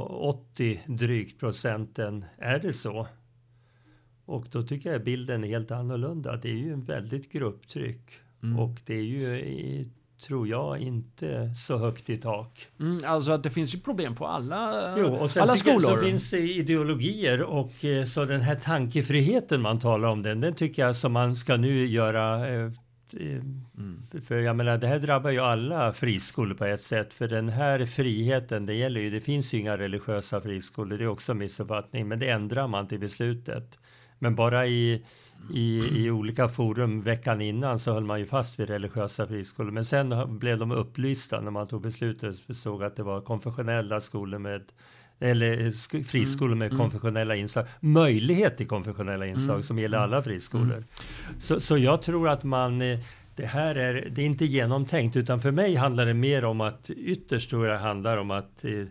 80 0.53 0.81
drygt 0.87 1.41
procenten, 1.41 2.25
är 2.39 2.59
det 2.59 2.73
så? 2.73 3.07
Och 4.25 4.47
då 4.50 4.62
tycker 4.62 4.93
jag 4.93 5.05
bilden 5.05 5.45
är 5.45 5.49
helt 5.49 5.71
annorlunda. 5.71 6.37
Det 6.37 6.49
är 6.49 6.57
ju 6.57 6.73
en 6.73 6.85
väldigt 6.85 7.33
grupptryck 7.33 8.19
mm. 8.43 8.59
och 8.59 8.81
det 8.87 8.95
är 8.95 9.03
ju 9.03 9.41
tror 10.23 10.49
jag 10.49 10.79
inte 10.79 11.55
så 11.55 11.79
högt 11.79 12.11
i 12.11 12.17
tak. 12.17 12.67
Mm, 12.81 13.05
alltså 13.07 13.33
att 13.33 13.43
det 13.43 13.50
finns 13.50 13.75
ju 13.75 13.79
problem 13.79 14.15
på 14.15 14.27
alla, 14.27 14.95
jo, 14.99 15.07
och 15.07 15.31
sen 15.31 15.43
alla 15.43 15.57
skolor. 15.57 15.79
Så 15.79 15.97
finns 15.97 16.35
ideologier 16.35 17.43
och 17.43 17.85
eh, 17.85 18.05
så 18.05 18.25
den 18.25 18.41
här 18.41 18.55
tankefriheten 18.55 19.61
man 19.61 19.79
talar 19.79 20.09
om 20.09 20.23
den, 20.23 20.41
den 20.41 20.55
tycker 20.55 20.83
jag 20.83 20.97
som 20.97 21.12
man 21.12 21.37
ska 21.37 21.57
nu 21.57 21.87
göra 21.87 22.49
eh, 22.49 22.71
Mm. 23.15 24.03
För 24.27 24.39
jag 24.39 24.57
menar, 24.57 24.79
det 24.79 24.87
här 24.87 24.99
drabbar 24.99 25.31
ju 25.31 25.39
alla 25.39 25.93
friskolor 25.93 26.55
på 26.55 26.65
ett 26.65 26.81
sätt. 26.81 27.12
För 27.12 27.29
den 27.29 27.49
här 27.49 27.85
friheten, 27.87 28.67
det 28.67 28.75
gäller 28.75 29.00
ju, 29.00 29.11
det 29.11 29.21
finns 29.21 29.55
ju 29.55 29.59
inga 29.59 29.79
religiösa 29.79 30.41
friskolor, 30.41 30.99
det 30.99 31.05
är 31.05 31.09
också 31.09 31.35
missuppfattning. 31.35 32.09
Men 32.09 32.19
det 32.19 32.29
ändrar 32.29 32.67
man 32.67 32.89
till 32.89 32.99
beslutet. 32.99 33.79
Men 34.19 34.35
bara 34.35 34.67
i, 34.67 35.05
i, 35.52 36.04
i 36.04 36.11
olika 36.11 36.49
forum 36.49 37.02
veckan 37.02 37.40
innan 37.40 37.78
så 37.78 37.92
höll 37.92 38.04
man 38.04 38.18
ju 38.18 38.26
fast 38.26 38.61
vid 38.61 38.68
religiösa 38.68 39.26
friskolor. 39.26 39.70
Men 39.70 39.85
sen 39.85 40.38
blev 40.38 40.59
de 40.59 40.73
upplysta 40.73 41.40
när 41.40 41.50
man 41.50 41.66
tog 41.66 41.82
beslutet 41.82 42.37
och 42.49 42.56
såg 42.56 42.82
att 42.82 42.97
det 42.97 43.02
var 43.02 43.20
konfessionella 43.20 44.00
skolor 44.00 44.38
med 44.38 44.62
eller 45.23 45.70
friskolor 46.04 46.54
med 46.54 46.66
mm. 46.66 46.78
konfessionella 46.78 47.37
inslag, 47.37 47.66
möjlighet 47.80 48.56
till 48.56 48.68
konfessionella 48.68 49.26
inslag 49.26 49.54
mm. 49.54 49.62
som 49.62 49.78
gäller 49.78 49.99
alla 49.99 50.16
mm. 50.16 50.25
friskolor. 50.25 50.76
Mm. 50.76 50.85
Så, 51.38 51.61
så 51.61 51.78
jag 51.78 52.02
tror 52.02 52.28
att 52.28 52.44
man 52.44 52.82
eh, 52.82 52.99
det 53.37 53.47
här 53.47 53.75
är, 53.75 54.09
det 54.11 54.23
är 54.23 54.26
inte 54.26 54.44
genomtänkt 54.44 55.16
utan 55.16 55.40
för 55.40 55.50
mig 55.50 55.75
handlar 55.75 56.06
det 56.06 56.14
mer 56.14 56.44
om 56.44 56.61
att 56.61 56.90
ytterst 56.90 57.50
tror 57.50 57.66
jag 57.66 57.78
handlar 57.78 58.16
om 58.16 58.30
att 58.30 58.64
eh, 58.64 58.85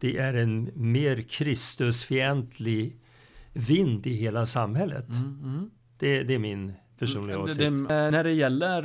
det 0.00 0.18
är 0.18 0.34
en 0.34 0.70
mer 0.74 1.22
Kristusfientlig 1.22 2.96
vind 3.52 4.06
i 4.06 4.14
hela 4.14 4.46
samhället. 4.46 5.08
Mm, 5.08 5.40
mm. 5.44 5.70
Det, 6.02 6.22
det, 6.22 6.34
är 6.34 6.38
min 6.38 6.72
personliga 6.98 7.38
åsikt. 7.38 7.58
Det, 7.58 7.64
det, 7.64 8.10
när 8.10 8.24
det 8.24 8.32
gäller 8.32 8.82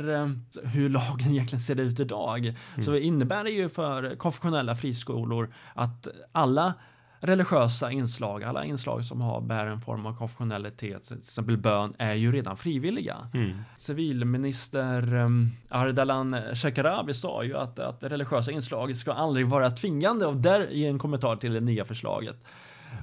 hur 0.66 0.88
lagen 0.88 1.28
egentligen 1.30 1.60
ser 1.60 1.80
ut 1.80 2.00
idag 2.00 2.46
mm. 2.46 2.84
så 2.84 2.96
innebär 2.96 3.44
det 3.44 3.50
ju 3.50 3.68
för 3.68 4.16
konfessionella 4.16 4.76
friskolor 4.76 5.54
att 5.74 6.08
alla 6.32 6.74
religiösa 7.20 7.90
inslag, 7.90 8.44
alla 8.44 8.64
inslag 8.64 9.04
som 9.04 9.20
har 9.20 9.40
bär 9.40 9.66
en 9.66 9.80
form 9.80 10.06
av 10.06 10.16
konfessionalitet, 10.16 11.02
till 11.08 11.18
exempel 11.18 11.56
bön, 11.56 11.94
är 11.98 12.14
ju 12.14 12.32
redan 12.32 12.56
frivilliga. 12.56 13.16
Mm. 13.34 13.58
Civilminister 13.76 15.14
um, 15.14 15.50
Ardalan 15.68 16.36
Shekarabi 16.54 17.14
sa 17.14 17.44
ju 17.44 17.56
att, 17.56 17.78
att 17.78 18.02
religiösa 18.02 18.50
inslag 18.50 18.96
ska 18.96 19.12
aldrig 19.12 19.46
vara 19.46 19.70
tvingande 19.70 20.26
och 20.26 20.36
där 20.36 20.70
i 20.70 20.86
en 20.86 20.98
kommentar 20.98 21.36
till 21.36 21.52
det 21.52 21.60
nya 21.60 21.84
förslaget. 21.84 22.44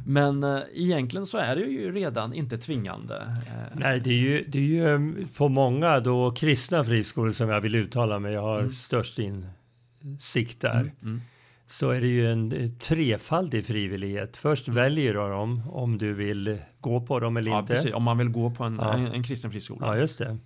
Men 0.07 0.43
eh, 0.43 0.59
egentligen 0.73 1.25
så 1.25 1.37
är 1.37 1.55
det 1.55 1.61
ju 1.61 1.91
redan 1.91 2.33
inte 2.33 2.57
tvingande. 2.57 3.15
Eh. 3.47 3.79
Nej, 3.79 3.99
det 3.99 4.09
är 4.09 4.17
ju, 4.17 4.45
det 4.47 4.57
är 4.57 4.63
ju 4.63 5.27
på 5.37 5.49
många 5.49 5.99
då 5.99 6.31
kristna 6.31 6.83
friskolor 6.83 7.31
som 7.31 7.49
jag 7.49 7.61
vill 7.61 7.75
uttala 7.75 8.19
mig, 8.19 8.33
jag 8.33 8.41
har 8.41 8.59
mm. 8.59 8.71
störst 8.71 9.19
insikt 9.19 10.61
där. 10.61 10.79
Mm, 10.79 10.91
mm. 11.01 11.21
Så 11.67 11.89
är 11.89 12.01
det 12.01 12.07
ju 12.07 12.31
en 12.31 12.51
eh, 12.51 12.69
trefaldig 12.69 13.65
frivillighet. 13.65 14.37
Först 14.37 14.67
mm. 14.67 14.75
väljer 14.75 15.13
du 15.13 15.19
dem 15.19 15.63
om 15.69 15.97
du 15.97 16.13
vill 16.13 16.57
gå 16.79 17.01
på 17.01 17.19
dem 17.19 17.37
eller 17.37 17.51
ja, 17.51 17.59
inte. 17.59 17.73
Precis, 17.73 17.93
om 17.93 18.03
man 18.03 18.17
vill 18.17 18.29
gå 18.29 18.51
på 18.51 18.63
en, 18.63 18.75
ja. 18.81 18.93
en, 18.93 19.07
en 19.07 19.23
kristen 19.23 19.51
friskola. 19.51 19.87
Ja, 19.87 19.97
just 19.97 20.17
det. 20.17 20.37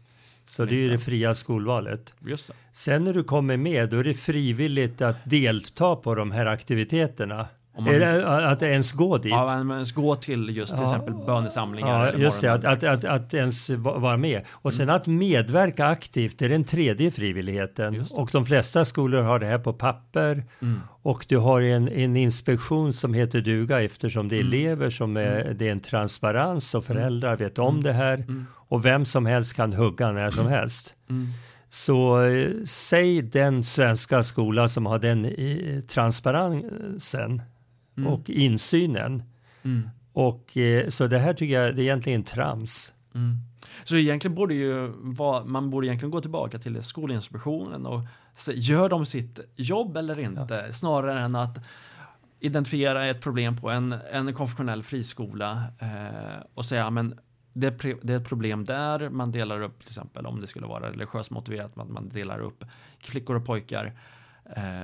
Så 0.46 0.66
det 0.66 0.76
är 0.76 0.80
ju 0.80 0.90
det 0.90 1.00
fria 1.00 1.34
skolvalet. 1.34 2.14
Sen 2.72 3.04
när 3.04 3.14
du 3.14 3.24
kommer 3.24 3.58
med, 3.58 3.90
då 3.90 3.98
är 3.98 4.04
det 4.04 4.14
frivilligt 4.14 5.02
att 5.02 5.30
delta 5.30 5.96
på 5.96 6.16
de 6.16 6.32
här 6.32 6.46
aktiviteterna. 6.46 7.48
Man, 7.78 7.96
Eller 7.96 8.24
att 8.24 8.62
ens 8.62 8.92
gå 8.92 9.18
dit? 9.18 9.32
Ja, 9.32 9.44
att 9.44 9.66
ens 9.66 9.92
gå 9.92 10.16
till 10.16 10.58
just 10.58 10.72
till 10.72 10.82
ja, 10.82 10.86
exempel 10.86 11.14
bönesamlingar. 11.26 12.14
Ja, 12.14 12.20
just 12.20 12.42
det, 12.42 12.54
att, 12.54 12.66
att, 12.66 12.84
att, 12.84 13.06
att, 13.06 13.34
ens 13.34 13.70
vara 13.70 14.18
med. 14.18 14.42
Och 14.50 14.74
sen 14.74 14.84
mm. 14.84 14.96
att 14.96 15.08
medverka 15.08 15.86
aktivt, 15.86 16.40
det 16.40 16.46
är 16.46 16.50
den 16.50 16.64
tredje 16.64 17.12
frivilligheten. 17.12 18.06
Och 18.12 18.30
de 18.32 18.46
flesta 18.46 18.86
skolor 18.86 19.22
har 19.22 19.40
det 19.40 19.46
här 19.46 19.60
på 19.60 19.74
papper. 19.74 20.44
Mm. 20.62 20.82
Och 21.02 21.26
du 21.30 21.38
har 21.38 21.62
en, 21.62 21.90
en 21.90 22.16
inspektion 22.16 22.94
som 22.94 23.14
heter 23.14 23.42
duga 23.42 23.82
eftersom 23.82 24.28
det 24.28 24.36
är 24.36 24.42
mm. 24.42 24.54
elever 24.54 24.90
som 24.90 25.18
är, 25.18 25.42
mm. 25.42 25.58
det 25.58 25.68
är 25.68 25.72
en 25.72 25.80
transparens 25.80 26.76
och 26.76 26.86
föräldrar 26.86 27.36
vet 27.36 27.60
om 27.60 27.70
mm. 27.70 27.84
det 27.84 27.94
här. 27.94 28.14
Mm. 28.14 28.46
Och 28.54 28.86
vem 28.86 29.06
som 29.06 29.26
helst 29.26 29.56
kan 29.56 29.74
hugga 29.74 30.12
när 30.12 30.32
som 30.32 30.48
helst. 30.48 30.96
Så 31.70 32.22
eh, 32.22 32.50
säg 32.66 33.22
den 33.22 33.64
svenska 33.64 34.24
skola 34.24 34.68
som 34.68 34.86
har 34.86 35.00
den 35.00 35.26
eh, 35.26 35.80
transparensen 35.82 37.42
mm. 38.00 38.14
och 38.14 38.30
insynen. 38.30 39.24
Mm. 39.64 39.90
Och 40.14 40.58
eh, 40.58 40.90
så 40.90 41.08
det 41.08 41.20
här 41.20 41.34
tycker 41.34 41.62
jag 41.62 41.76
det 41.76 41.82
är 41.82 41.84
egentligen 41.84 42.24
trams. 42.24 42.94
Mm. 43.16 43.38
Så 43.84 43.96
egentligen 43.96 44.36
borde 44.36 44.54
ju 44.54 44.94
man 45.46 45.70
borde 45.70 45.88
egentligen 45.88 46.12
gå 46.12 46.22
tillbaka 46.22 46.60
till 46.60 46.84
Skolinspektionen 46.84 47.86
och 47.86 48.02
se, 48.36 48.52
gör 48.56 48.90
de 48.90 49.06
sitt 49.06 49.40
jobb 49.56 49.98
eller 49.98 50.20
inte? 50.20 50.64
Ja. 50.68 50.74
Snarare 50.74 51.20
än 51.20 51.36
att 51.36 51.58
identifiera 52.40 53.08
ett 53.08 53.22
problem 53.22 53.58
på 53.58 53.70
en, 53.70 53.96
en 54.12 54.34
konfessionell 54.34 54.84
friskola 54.84 55.64
eh, 55.80 56.44
och 56.54 56.66
säga 56.66 56.90
men 56.90 57.20
det, 57.54 57.70
det, 58.02 58.14
är 58.14 58.18
ett 58.18 58.30
problem 58.30 58.66
där, 58.66 59.10
man 59.10 59.32
delar 59.32 59.62
upp 59.62 59.80
till 59.80 59.90
exempel 59.90 60.26
om 60.26 60.42
det 60.42 60.48
skulle 60.48 60.68
vara 60.68 60.90
religiöst 60.90 61.32
motiverat, 61.32 61.76
man, 61.76 61.94
man 61.94 62.10
delar 62.10 62.40
upp 62.40 62.66
flickor 63.00 63.36
och 63.36 63.46
pojkar. 63.46 63.94
Eh, 64.56 64.82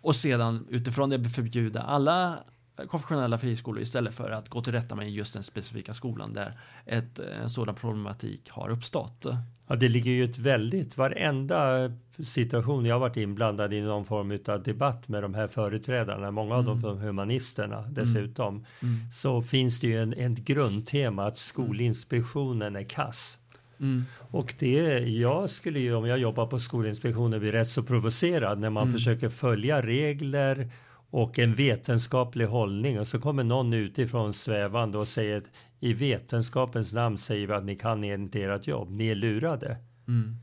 och 0.00 0.16
sedan 0.16 0.66
utifrån 0.70 1.10
det 1.10 1.28
förbjuda 1.28 1.82
alla 1.82 2.38
konfessionella 2.86 3.38
friskolor 3.38 3.82
istället 3.82 4.14
för 4.14 4.30
att 4.30 4.48
gå 4.48 4.62
till 4.62 4.72
rätta 4.72 4.94
med 4.94 5.10
just 5.10 5.34
den 5.34 5.42
specifika 5.42 5.94
skolan 5.94 6.32
där 6.32 6.52
ett, 6.86 7.18
en 7.18 7.50
sådan 7.50 7.74
problematik 7.74 8.50
har 8.50 8.68
uppstått. 8.68 9.26
Ja, 9.66 9.76
det 9.76 9.88
ligger 9.88 10.10
ju 10.10 10.24
ett 10.24 10.38
väldigt, 10.38 10.96
varenda 10.96 11.90
situation 12.22 12.84
jag 12.84 12.98
varit 12.98 13.16
inblandad 13.16 13.72
i 13.72 13.80
någon 13.80 14.04
form 14.04 14.38
av 14.46 14.62
debatt 14.62 15.08
med 15.08 15.22
de 15.22 15.34
här 15.34 15.48
företrädarna, 15.48 16.30
många 16.30 16.54
av 16.54 16.68
mm. 16.68 16.80
dem 16.80 16.98
humanisterna 16.98 17.84
dessutom, 17.90 18.54
mm. 18.54 18.66
Mm. 18.82 19.10
så 19.10 19.42
finns 19.42 19.80
det 19.80 19.86
ju 19.86 20.02
en, 20.02 20.14
en 20.14 20.34
grundtema 20.34 21.26
att 21.26 21.36
Skolinspektionen 21.36 22.76
är 22.76 22.82
kass. 22.82 23.38
Mm. 23.80 24.04
Och 24.30 24.54
det, 24.58 24.98
jag 24.98 25.50
skulle 25.50 25.80
ju 25.80 25.94
om 25.94 26.06
jag 26.06 26.18
jobbar 26.18 26.46
på 26.46 26.58
Skolinspektionen 26.58 27.40
bli 27.40 27.52
rätt 27.52 27.68
så 27.68 27.82
provocerad 27.82 28.58
när 28.58 28.70
man 28.70 28.82
mm. 28.82 28.94
försöker 28.94 29.28
följa 29.28 29.82
regler 29.82 30.70
och 31.10 31.38
en 31.38 31.54
vetenskaplig 31.54 32.46
hållning 32.46 33.00
och 33.00 33.06
så 33.06 33.20
kommer 33.20 33.44
någon 33.44 33.72
utifrån 33.72 34.32
svävande 34.32 34.98
och 34.98 35.08
säger 35.08 35.42
i 35.80 35.92
vetenskapens 35.92 36.92
namn 36.92 37.18
säger 37.18 37.46
vi 37.46 37.52
att 37.52 37.64
ni 37.64 37.76
kan 37.76 38.04
inte 38.04 38.42
ert 38.42 38.66
jobb, 38.66 38.90
ni 38.90 39.08
är 39.08 39.14
lurade. 39.14 39.76
Mm. 40.08 40.36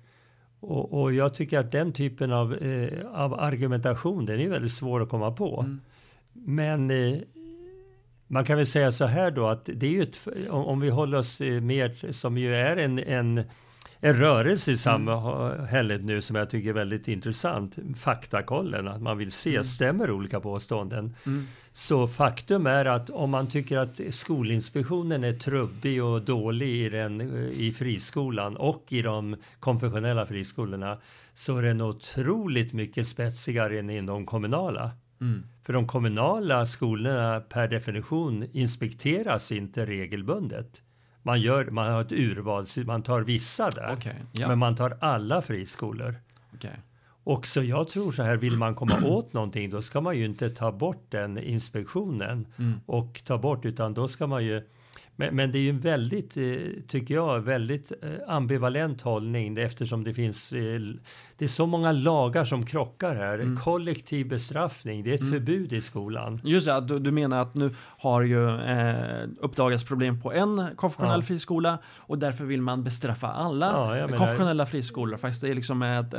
Och, 0.59 1.01
och, 1.01 1.13
jag 1.13 1.33
tycker 1.33 1.59
att 1.59 1.71
den 1.71 1.93
typen 1.93 2.31
av, 2.31 2.53
eh, 2.53 3.05
av 3.13 3.33
argumentation, 3.33 4.25
den 4.25 4.39
är 4.39 4.49
väldigt 4.49 4.71
svår 4.71 5.01
att 5.01 5.09
komma 5.09 5.31
på. 5.31 5.61
Mm. 5.61 5.81
Men 6.33 6.91
eh, 6.91 7.19
man 8.27 8.45
kan 8.45 8.57
väl 8.57 8.65
säga 8.65 8.91
så 8.91 9.05
här 9.05 9.31
då 9.31 9.47
att 9.47 9.69
det 9.73 9.85
är 9.85 9.91
ju 9.91 10.03
ett, 10.03 10.27
om 10.49 10.79
vi 10.79 10.89
håller 10.89 11.17
oss 11.17 11.39
mer 11.39 12.11
som 12.11 12.37
ju 12.37 12.55
är 12.55 12.77
en, 12.77 12.99
en 12.99 13.43
en 14.05 14.13
rörelse 14.13 14.71
i 14.71 14.77
samhället 14.77 16.03
nu 16.03 16.21
som 16.21 16.35
jag 16.35 16.49
tycker 16.49 16.69
är 16.69 16.73
väldigt 16.73 17.07
intressant. 17.07 17.77
Faktakollen, 17.95 18.87
att 18.87 19.01
man 19.01 19.17
vill 19.17 19.31
se, 19.31 19.49
mm. 19.49 19.63
stämmer 19.63 20.11
olika 20.11 20.39
påståenden? 20.39 21.15
Mm. 21.25 21.47
Så 21.73 22.07
faktum 22.07 22.67
är 22.67 22.85
att 22.85 23.09
om 23.09 23.29
man 23.29 23.47
tycker 23.47 23.77
att 23.77 23.99
Skolinspektionen 24.09 25.23
är 25.23 25.33
trubbig 25.33 26.03
och 26.03 26.21
dålig 26.21 26.69
i, 26.69 26.89
den, 26.89 27.21
i 27.53 27.73
friskolan 27.77 28.57
och 28.57 28.85
i 28.89 29.01
de 29.01 29.35
konfessionella 29.59 30.25
friskolorna 30.25 30.97
så 31.33 31.57
är 31.57 31.61
den 31.61 31.81
otroligt 31.81 32.73
mycket 32.73 33.07
spetsigare 33.07 33.79
än 33.79 33.89
i 33.89 34.01
de 34.01 34.25
kommunala. 34.25 34.91
Mm. 35.25 35.43
För 35.63 35.73
de 35.73 35.87
kommunala 35.87 36.65
skolorna 36.65 37.39
per 37.39 37.67
definition 37.67 38.47
inspekteras 38.53 39.51
inte 39.51 39.85
regelbundet. 39.85 40.81
Man, 41.21 41.41
gör, 41.41 41.65
man 41.65 41.91
har 41.91 42.01
ett 42.01 42.11
urval, 42.11 42.65
man 42.85 43.03
tar 43.03 43.21
vissa 43.21 43.69
där. 43.69 43.93
Okay, 43.93 44.13
ja. 44.31 44.47
Men 44.47 44.59
man 44.59 44.75
tar 44.75 44.97
alla 45.01 45.41
friskolor. 45.41 46.15
Okay. 46.53 46.75
Och 47.23 47.47
så 47.47 47.63
jag 47.63 47.87
tror 47.87 48.11
så 48.11 48.23
här, 48.23 48.37
vill 48.37 48.57
man 48.57 48.75
komma 48.75 48.99
åt 49.03 49.33
någonting 49.33 49.69
då 49.69 49.81
ska 49.81 50.01
man 50.01 50.17
ju 50.17 50.25
inte 50.25 50.49
ta 50.49 50.71
bort 50.71 51.05
den 51.09 51.37
inspektionen 51.37 52.47
mm. 52.57 52.79
och 52.85 53.21
ta 53.25 53.37
bort 53.37 53.65
utan 53.65 53.93
då 53.93 54.07
ska 54.07 54.27
man 54.27 54.45
ju 54.45 54.63
men, 55.15 55.35
men, 55.35 55.51
det 55.51 55.57
är 55.57 55.61
ju 55.61 55.69
en 55.69 55.79
väldigt, 55.79 56.37
eh, 56.37 56.43
tycker 56.87 57.13
jag, 57.13 57.39
väldigt 57.39 57.91
eh, 58.01 58.09
ambivalent 58.27 59.01
hållning 59.01 59.57
eftersom 59.57 60.03
det 60.03 60.13
finns 60.13 60.51
eh, 60.51 60.79
det 61.37 61.45
är 61.45 61.49
så 61.49 61.65
många 61.65 61.91
lagar 61.91 62.45
som 62.45 62.65
krockar 62.65 63.15
här. 63.15 63.39
Mm. 63.39 63.57
Kollektiv 63.57 64.27
bestraffning, 64.27 65.03
det 65.03 65.09
är 65.09 65.13
ett 65.13 65.19
mm. 65.19 65.33
förbud 65.33 65.73
i 65.73 65.81
skolan. 65.81 66.41
Just 66.43 66.65
det, 66.65 66.81
du, 66.81 66.99
du 66.99 67.11
menar 67.11 67.41
att 67.41 67.55
nu 67.55 67.75
har 67.77 68.21
ju 68.21 68.59
eh, 68.59 69.27
uppdagats 69.39 69.83
problem 69.83 70.21
på 70.21 70.33
en 70.33 70.67
konfessionell 70.75 71.19
ja. 71.19 71.25
friskola 71.25 71.77
och 71.97 72.19
därför 72.19 72.45
vill 72.45 72.61
man 72.61 72.83
bestraffa 72.83 73.27
alla 73.27 73.97
ja, 73.97 74.07
konfessionella 74.07 74.65
friskolor. 74.65 75.17
Faktiskt 75.17 75.41
det 75.41 75.49
är 75.49 75.55
liksom 75.55 75.81
ett 75.81 76.15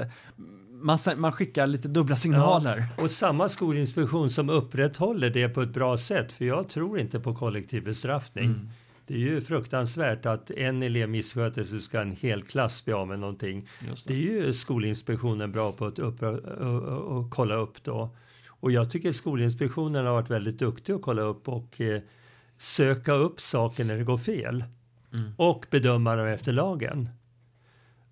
man, 0.81 0.99
man 1.17 1.33
skickar 1.33 1.67
lite 1.67 1.89
dubbla 1.89 2.17
signaler. 2.17 2.85
Ja, 2.97 3.03
och 3.03 3.11
samma 3.11 3.49
skolinspektion 3.49 4.31
som 4.31 4.51
upprätthåller 4.51 5.31
det 5.31 5.49
på 5.49 5.63
ett 5.63 5.75
bra 5.75 5.97
sätt, 5.97 6.33
för 6.33 6.45
jag 6.45 6.69
tror 6.69 6.99
inte 6.99 7.21
på 7.21 7.35
kollektiv 7.35 7.85
bestraffning. 7.85 8.45
Mm. 8.45 8.69
Det 9.07 9.15
är 9.15 9.19
ju 9.19 9.41
fruktansvärt 9.41 10.27
att 10.27 10.51
en 10.51 10.83
elev 10.83 11.09
missköter 11.09 11.65
sig 11.65 11.81
ska 11.81 12.01
en 12.01 12.13
hel 12.13 12.43
klass 12.43 12.85
bli 12.85 12.95
av 12.95 13.09
med 13.09 13.19
någonting. 13.19 13.69
Det. 13.81 14.07
det. 14.07 14.15
är 14.15 14.19
ju 14.19 14.53
Skolinspektionen 14.53 15.53
bra 15.53 15.73
på 15.73 15.87
att 15.87 15.99
upp, 15.99 16.23
och, 16.23 17.31
kolla 17.31 17.55
upp 17.55 17.85
då. 17.85 18.17
Och 18.49 18.73
jag 18.73 18.91
tycker 18.91 19.13
Skolinspektionen 19.13 20.07
har 20.07 20.13
varit 20.13 20.31
väldigt 20.31 20.59
duktig 20.59 20.93
att 20.93 21.03
kolla 21.03 21.23
upp 21.23 21.49
och 21.49 21.81
eh, 21.81 22.01
söka 22.59 23.13
upp 23.13 23.41
saker 23.41 23.85
när 23.85 23.99
det 23.99 24.05
går 24.05 24.19
fel. 24.19 24.65
Mm. 25.13 25.33
Och 25.37 25.67
bedöma 25.71 26.17
dem 26.17 26.27
efter 26.27 26.53
lagen. 26.53 27.09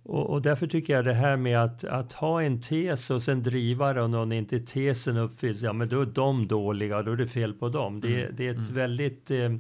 Och, 0.03 0.31
och, 0.31 0.43
därför 0.43 0.67
tycker 0.67 0.93
jag 0.93 1.05
det 1.05 1.15
här 1.15 1.37
med 1.37 1.63
att, 1.63 1.85
att 1.85 2.13
ha 2.13 2.43
en 2.43 2.61
tes 2.61 3.11
och 3.11 3.23
sen 3.23 3.43
driva 3.43 3.93
den 3.93 4.15
och 4.15 4.23
om 4.23 4.33
inte 4.33 4.61
tesen 4.61 5.17
uppfylls, 5.17 5.63
ja 5.63 5.73
men 5.73 5.89
då 5.89 6.01
är 6.01 6.07
de 6.07 6.49
dåliga, 6.49 7.03
då 7.03 7.13
är 7.13 7.17
det 7.17 7.27
fel 7.27 7.53
på 7.53 7.69
dem. 7.69 8.01
Det, 8.01 8.23
mm. 8.23 8.37
det 8.37 8.47
är 8.47 8.51
ett 8.51 8.57
mm. 8.57 8.75
väldigt 8.75 9.31
eh, 9.31 9.51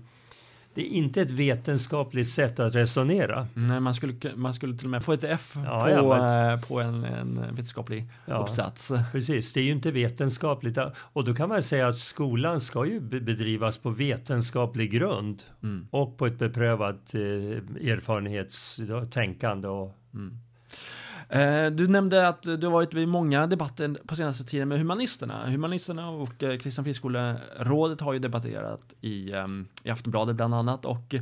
det 0.74 0.82
är 0.82 0.88
inte 0.88 1.22
ett 1.22 1.30
vetenskapligt 1.30 2.28
sätt 2.28 2.60
att 2.60 2.74
resonera. 2.74 3.46
Nej, 3.54 3.80
man 3.80 3.94
skulle, 3.94 4.14
man 4.36 4.54
skulle 4.54 4.78
till 4.78 4.86
och 4.86 4.90
med 4.90 5.04
få 5.04 5.12
ett 5.12 5.24
F 5.24 5.52
ja, 5.64 5.80
på, 5.84 5.90
ja, 5.90 6.18
men... 6.18 6.60
på 6.60 6.80
en, 6.80 7.04
en 7.04 7.40
vetenskaplig 7.50 8.04
ja, 8.26 8.34
uppsats. 8.34 8.92
Precis, 9.12 9.52
det 9.52 9.60
är 9.60 9.64
ju 9.64 9.72
inte 9.72 9.90
vetenskapligt. 9.90 10.78
Och 10.96 11.24
då 11.24 11.34
kan 11.34 11.48
man 11.48 11.62
säga 11.62 11.88
att 11.88 11.96
skolan 11.96 12.60
ska 12.60 12.86
ju 12.86 13.00
bedrivas 13.00 13.78
på 13.78 13.90
vetenskaplig 13.90 14.90
grund 14.90 15.42
mm. 15.62 15.86
och 15.90 16.18
på 16.18 16.26
ett 16.26 16.38
beprövat 16.38 17.14
eh, 17.14 17.20
erfarenhetstänkande. 17.90 19.68
Och, 19.68 19.98
mm. 20.14 20.38
Eh, 21.34 21.70
du 21.70 21.88
nämnde 21.88 22.28
att 22.28 22.42
du 22.42 22.66
har 22.66 22.70
varit 22.70 22.94
vid 22.94 23.08
många 23.08 23.46
debatter 23.46 23.96
på 24.06 24.16
senaste 24.16 24.44
tiden 24.44 24.68
med 24.68 24.78
Humanisterna. 24.78 25.46
Humanisterna 25.46 26.10
och 26.10 26.42
eh, 26.42 26.58
Kristna 26.58 26.84
Friskolerådet 26.84 28.00
har 28.00 28.12
ju 28.12 28.18
debatterat 28.18 28.94
i, 29.00 29.32
eh, 29.32 29.46
i 29.84 29.90
Aftonbladet 29.90 30.36
bland 30.36 30.54
annat 30.54 30.84
och 30.84 31.14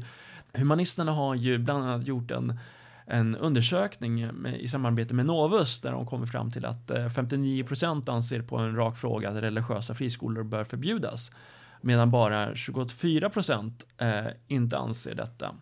Humanisterna 0.52 1.12
har 1.12 1.34
ju 1.34 1.58
bland 1.58 1.84
annat 1.84 2.06
gjort 2.06 2.30
en, 2.30 2.58
en 3.06 3.36
undersökning 3.36 4.26
med, 4.26 4.60
i 4.60 4.68
samarbete 4.68 5.14
med 5.14 5.26
Novus 5.26 5.80
där 5.80 5.92
de 5.92 6.06
kommer 6.06 6.26
fram 6.26 6.50
till 6.50 6.64
att 6.64 6.90
59 7.14 7.64
procent 7.64 8.08
anser 8.08 8.42
på 8.42 8.56
en 8.56 8.76
rak 8.76 8.96
fråga 8.96 9.30
att 9.30 9.36
religiösa 9.36 9.94
friskolor 9.94 10.42
bör 10.42 10.64
förbjudas 10.64 11.32
medan 11.80 12.10
bara 12.10 12.56
24 12.56 13.30
procent 13.30 13.86
eh, 13.98 14.26
inte 14.48 14.78
anser 14.78 15.14
detta. 15.14 15.54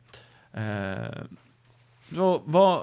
Eh, 0.53 1.23
så 2.15 2.43
vad, 2.45 2.83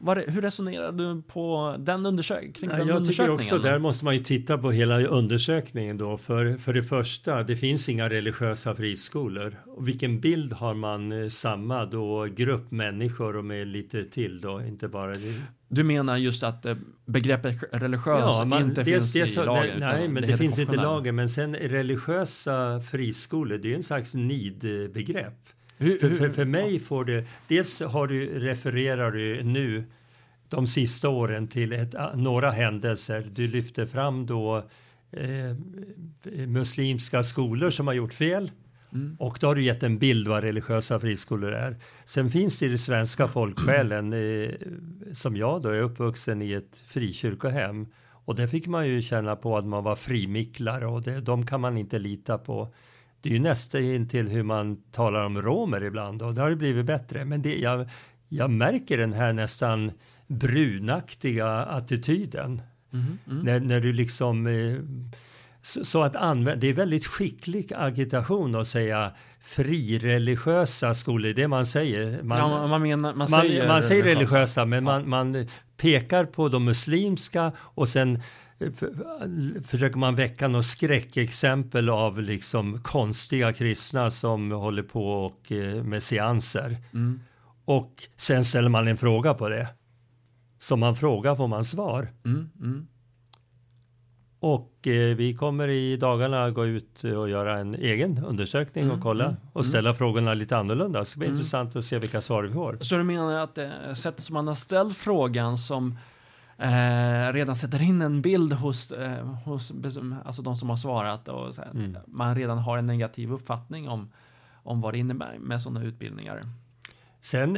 vad, 0.00 0.18
hur 0.18 0.42
resonerar 0.42 0.92
du 0.92 1.22
på 1.22 1.76
den 1.78 2.06
undersök 2.06 2.54
kring 2.54 2.70
ja, 2.70 2.76
den 2.76 2.88
jag 2.88 2.96
undersökningen? 2.96 3.38
Tycker 3.38 3.54
också, 3.54 3.68
där 3.68 3.78
måste 3.78 4.04
man 4.04 4.14
ju 4.14 4.22
titta 4.22 4.58
på 4.58 4.70
hela 4.70 5.00
undersökningen 5.00 5.98
då. 5.98 6.16
För, 6.16 6.58
för 6.58 6.72
det 6.72 6.82
första, 6.82 7.42
det 7.42 7.56
finns 7.56 7.88
inga 7.88 8.10
religiösa 8.10 8.74
friskolor. 8.74 9.56
Och 9.66 9.88
vilken 9.88 10.20
bild 10.20 10.52
har 10.52 10.74
man 10.74 11.12
eh, 11.12 11.28
samma 11.28 11.84
då 11.84 12.24
grupp 12.24 12.70
människor 12.70 13.36
och 13.36 13.44
med 13.44 13.66
lite 13.66 14.04
till 14.04 14.40
då, 14.40 14.62
inte 14.62 14.88
bara 14.88 15.14
du 15.72 15.84
menar 15.84 16.16
just 16.16 16.42
att 16.44 16.66
eh, 16.66 16.76
begreppet 17.06 17.56
religiös 17.72 18.20
ja, 18.20 18.44
man, 18.44 18.62
inte 18.62 18.82
dels, 18.82 19.12
finns 19.12 19.12
dels, 19.12 19.36
i 19.36 19.46
lagen? 19.46 19.78
Nej, 19.78 19.98
nej 19.98 20.08
men 20.08 20.22
det, 20.22 20.28
det 20.28 20.36
finns 20.36 20.58
inte 20.58 20.74
i 20.74 20.78
lagen. 20.78 21.14
Men 21.14 21.28
sen 21.28 21.56
religiösa 21.56 22.80
friskolor, 22.80 23.58
det 23.58 23.72
är 23.72 23.76
en 23.76 23.82
slags 23.82 24.14
nidbegrepp. 24.14 25.48
Hur, 25.80 25.98
för, 25.98 26.10
för, 26.10 26.30
för 26.30 26.44
mig 26.44 26.78
får 26.78 27.04
det, 27.04 27.24
dels 27.48 27.82
har 27.82 28.06
du, 28.06 28.38
refererar 28.38 29.10
du 29.10 29.42
nu 29.42 29.84
de 30.48 30.66
sista 30.66 31.08
åren 31.08 31.48
till 31.48 31.72
ett, 31.72 31.94
några 32.14 32.50
händelser. 32.50 33.30
Du 33.34 33.46
lyfter 33.46 33.86
fram 33.86 34.26
då 34.26 34.64
eh, 35.12 35.56
muslimska 36.46 37.22
skolor 37.22 37.70
som 37.70 37.86
har 37.86 37.94
gjort 37.94 38.14
fel. 38.14 38.50
Mm. 38.92 39.16
Och 39.18 39.38
då 39.40 39.46
har 39.46 39.54
du 39.54 39.64
gett 39.64 39.82
en 39.82 39.98
bild 39.98 40.28
vad 40.28 40.42
religiösa 40.42 41.00
friskolor 41.00 41.52
är. 41.52 41.76
Sen 42.04 42.30
finns 42.30 42.58
det 42.58 42.66
i 42.66 42.68
det 42.68 42.78
svenska 42.78 43.28
folksjälen, 43.28 44.12
eh, 44.12 44.50
som 45.12 45.36
jag 45.36 45.62
då 45.62 45.68
är 45.68 45.80
uppvuxen 45.80 46.42
i 46.42 46.52
ett 46.52 46.82
frikyrkohem. 46.86 47.86
Och 48.24 48.36
där 48.36 48.46
fick 48.46 48.66
man 48.66 48.88
ju 48.88 49.02
känna 49.02 49.36
på 49.36 49.58
att 49.58 49.66
man 49.66 49.84
var 49.84 49.96
frimicklare 49.96 50.86
och 50.86 51.02
det, 51.02 51.20
de 51.20 51.46
kan 51.46 51.60
man 51.60 51.76
inte 51.76 51.98
lita 51.98 52.38
på. 52.38 52.74
Det 53.20 53.28
är 53.28 53.32
ju 53.32 53.38
nästan 53.38 54.08
till 54.08 54.28
hur 54.28 54.42
man 54.42 54.82
talar 54.92 55.24
om 55.24 55.42
romer 55.42 55.84
ibland 55.84 56.22
och 56.22 56.34
det 56.34 56.40
har 56.40 56.50
det 56.50 56.56
blivit 56.56 56.86
bättre. 56.86 57.24
Men 57.24 57.42
det, 57.42 57.58
jag, 57.58 57.88
jag 58.28 58.50
märker 58.50 58.98
den 58.98 59.12
här 59.12 59.32
nästan 59.32 59.92
brunaktiga 60.26 61.46
attityden. 61.48 62.62
Mm, 62.92 63.18
mm. 63.30 63.44
När, 63.44 63.60
när 63.60 63.80
du 63.80 63.92
liksom... 63.92 64.46
Eh, 64.46 64.76
så, 65.62 65.84
så, 65.84 66.02
att 66.02 66.16
använda, 66.16 66.60
det 66.60 66.68
är 66.68 66.72
väldigt 66.72 67.06
skicklig 67.06 67.72
agitation 67.76 68.54
att 68.54 68.66
säga 68.66 69.12
frireligiösa 69.40 70.94
skolor, 70.94 71.32
det 71.32 71.48
man 71.48 71.66
säger. 71.66 72.22
Man, 72.22 72.38
ja, 72.38 72.66
man, 72.66 72.82
menar, 72.82 73.14
man, 73.14 73.28
säger, 73.28 73.58
man, 73.58 73.68
man 73.68 73.82
säger 73.82 74.02
religiösa, 74.02 74.64
men 74.64 74.84
man, 74.84 75.08
man 75.08 75.46
pekar 75.76 76.24
på 76.24 76.48
de 76.48 76.64
muslimska 76.64 77.52
och 77.58 77.88
sen 77.88 78.22
försöker 79.64 79.98
man 79.98 80.14
väcka 80.14 80.48
något 80.48 80.64
skräckexempel 80.64 81.88
av 81.88 82.20
liksom 82.20 82.82
konstiga 82.82 83.52
kristna 83.52 84.10
som 84.10 84.50
håller 84.50 84.82
på 84.82 85.12
och, 85.12 85.52
eh, 85.52 85.84
med 85.84 86.02
seanser. 86.02 86.76
Mm. 86.92 87.20
Och 87.64 87.92
sen 88.16 88.44
ställer 88.44 88.68
man 88.68 88.88
en 88.88 88.96
fråga 88.96 89.34
på 89.34 89.48
det. 89.48 89.68
Som 90.58 90.80
man 90.80 90.96
frågar 90.96 91.34
får 91.34 91.48
man 91.48 91.64
svar. 91.64 92.12
Mm, 92.24 92.50
mm. 92.60 92.86
Och 94.40 94.86
eh, 94.86 95.16
vi 95.16 95.34
kommer 95.34 95.68
i 95.68 95.96
dagarna 95.96 96.50
gå 96.50 96.66
ut 96.66 97.04
och 97.04 97.30
göra 97.30 97.58
en 97.58 97.74
egen 97.74 98.24
undersökning 98.24 98.84
mm, 98.84 98.96
och 98.96 99.02
kolla 99.02 99.24
mm, 99.24 99.36
och 99.52 99.64
ställa 99.64 99.88
mm. 99.88 99.98
frågorna 99.98 100.34
lite 100.34 100.56
annorlunda. 100.56 101.04
Så 101.04 101.14
det 101.14 101.18
blir 101.18 101.28
mm. 101.28 101.34
intressant 101.34 101.76
att 101.76 101.84
se 101.84 101.98
vilka 101.98 102.20
svar 102.20 102.42
vi 102.42 102.52
får. 102.52 102.78
Så 102.80 102.96
du 102.96 103.04
menar 103.04 103.34
att 103.34 103.54
det 103.54 103.72
eh, 103.88 103.94
sättet 103.94 104.24
som 104.24 104.34
man 104.34 104.48
har 104.48 104.54
ställt 104.54 104.96
frågan 104.96 105.58
som 105.58 105.98
eh, 106.60 107.32
redan 107.32 107.56
sätter 107.56 107.82
in 107.82 108.02
en 108.02 108.22
bild 108.22 108.52
hos, 108.52 108.90
eh, 108.90 109.26
hos 109.26 109.72
alltså 110.24 110.42
de 110.42 110.56
som 110.56 110.70
har 110.70 110.76
svarat 110.76 111.28
och 111.28 111.56
här, 111.56 111.70
mm. 111.70 111.96
man 112.06 112.34
redan 112.34 112.58
har 112.58 112.78
en 112.78 112.86
negativ 112.86 113.32
uppfattning 113.32 113.88
om, 113.88 114.12
om 114.62 114.80
vad 114.80 114.94
det 114.94 114.98
innebär 114.98 115.38
med 115.38 115.62
sådana 115.62 115.84
utbildningar. 115.84 116.42
Sen, 117.20 117.54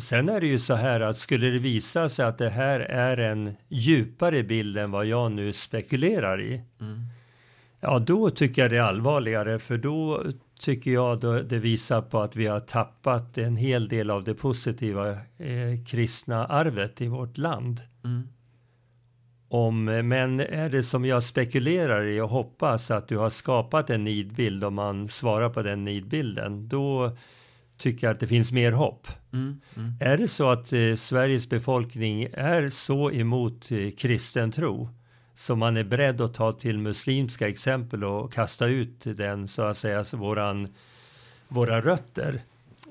sen 0.00 0.28
är 0.28 0.40
det 0.40 0.46
ju 0.46 0.58
så 0.58 0.74
här 0.74 1.00
att 1.00 1.16
skulle 1.16 1.46
det 1.46 1.58
visa 1.58 2.08
sig 2.08 2.26
att 2.26 2.38
det 2.38 2.50
här 2.50 2.80
är 2.80 3.16
en 3.16 3.56
djupare 3.68 4.42
bild 4.42 4.78
än 4.78 4.90
vad 4.90 5.06
jag 5.06 5.32
nu 5.32 5.52
spekulerar 5.52 6.40
i. 6.40 6.64
Mm. 6.80 7.06
Ja, 7.80 7.98
då 7.98 8.30
tycker 8.30 8.62
jag 8.62 8.70
det 8.70 8.76
är 8.76 8.82
allvarligare 8.82 9.58
för 9.58 9.78
då 9.78 10.24
tycker 10.60 10.90
jag 10.90 11.20
då 11.20 11.42
det 11.42 11.58
visar 11.58 12.02
på 12.02 12.20
att 12.20 12.36
vi 12.36 12.46
har 12.46 12.60
tappat 12.60 13.38
en 13.38 13.56
hel 13.56 13.88
del 13.88 14.10
av 14.10 14.24
det 14.24 14.34
positiva 14.34 15.10
eh, 15.10 15.84
kristna 15.86 16.46
arvet 16.46 17.00
i 17.00 17.08
vårt 17.08 17.38
land. 17.38 17.80
Mm. 18.04 18.28
Om, 19.48 19.84
men 19.84 20.40
är 20.40 20.70
det 20.70 20.82
som 20.82 21.04
jag 21.04 21.22
spekulerar 21.22 22.06
i 22.06 22.20
och 22.20 22.28
hoppas 22.28 22.90
att 22.90 23.08
du 23.08 23.16
har 23.16 23.30
skapat 23.30 23.90
en 23.90 24.04
nidbild 24.04 24.64
om 24.64 24.74
man 24.74 25.08
svarar 25.08 25.48
på 25.48 25.62
den 25.62 25.84
nidbilden, 25.84 26.68
då 26.68 27.16
tycker 27.78 28.08
att 28.08 28.20
det 28.20 28.26
finns 28.26 28.52
mer 28.52 28.72
hopp. 28.72 29.06
Mm, 29.32 29.60
mm. 29.76 29.92
Är 30.00 30.16
det 30.16 30.28
så 30.28 30.50
att 30.50 30.72
eh, 30.72 30.94
Sveriges 30.94 31.48
befolkning 31.48 32.28
är 32.32 32.68
så 32.68 33.10
emot 33.10 33.72
eh, 33.72 33.90
kristen 33.90 34.52
tro 34.52 34.88
så 35.40 35.56
man 35.56 35.76
är 35.76 35.84
beredd 35.84 36.20
att 36.20 36.34
ta 36.34 36.52
till 36.52 36.78
muslimska 36.78 37.48
exempel 37.48 38.04
och 38.04 38.32
kasta 38.32 38.66
ut 38.66 39.04
den 39.04 39.48
så 39.48 39.62
att 39.62 39.76
säga 39.76 40.04
våran, 40.12 40.68
våra 41.48 41.80
rötter 41.80 42.42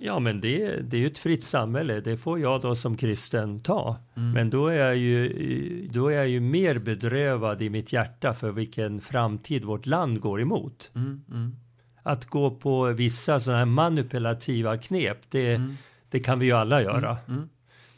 Ja, 0.02 0.20
men 0.20 0.42
det, 0.42 0.82
det 0.82 0.98
är 0.98 1.02
ju 1.02 1.08
ett 1.08 1.18
fritt 1.18 1.44
samhälle. 1.44 2.00
Det 2.00 2.18
får 2.18 2.40
jag 2.40 2.62
då 2.62 2.76
som 2.76 2.98
kristen 2.98 3.60
ta. 3.60 3.98
Mm. 4.16 4.32
Men 4.32 4.50
då 4.50 4.68
är, 4.68 4.76
jag 4.76 4.98
ju, 4.98 5.88
då 5.92 6.08
är 6.08 6.18
jag 6.18 6.28
ju 6.28 6.40
mer 6.40 6.78
bedrövad 6.78 7.62
i 7.62 7.70
mitt 7.70 7.94
hjärta 7.94 8.34
för 8.34 8.52
vilken 8.52 9.02
framtid 9.02 9.64
vårt 9.64 9.86
land 9.86 10.20
går 10.20 10.42
emot. 10.42 10.92
Mm. 10.96 11.22
Mm. 11.30 11.56
Att 12.04 12.26
gå 12.26 12.52
på 12.52 12.86
vissa 12.86 13.40
sådana 13.40 13.60
här 13.60 13.66
manipulativa 13.66 14.78
knep, 14.78 15.18
det, 15.30 15.56
mm. 15.56 15.78
det 16.10 16.20
kan 16.20 16.40
vi 16.40 16.46
ju 16.46 16.52
alla 16.54 16.82
göra. 16.82 17.18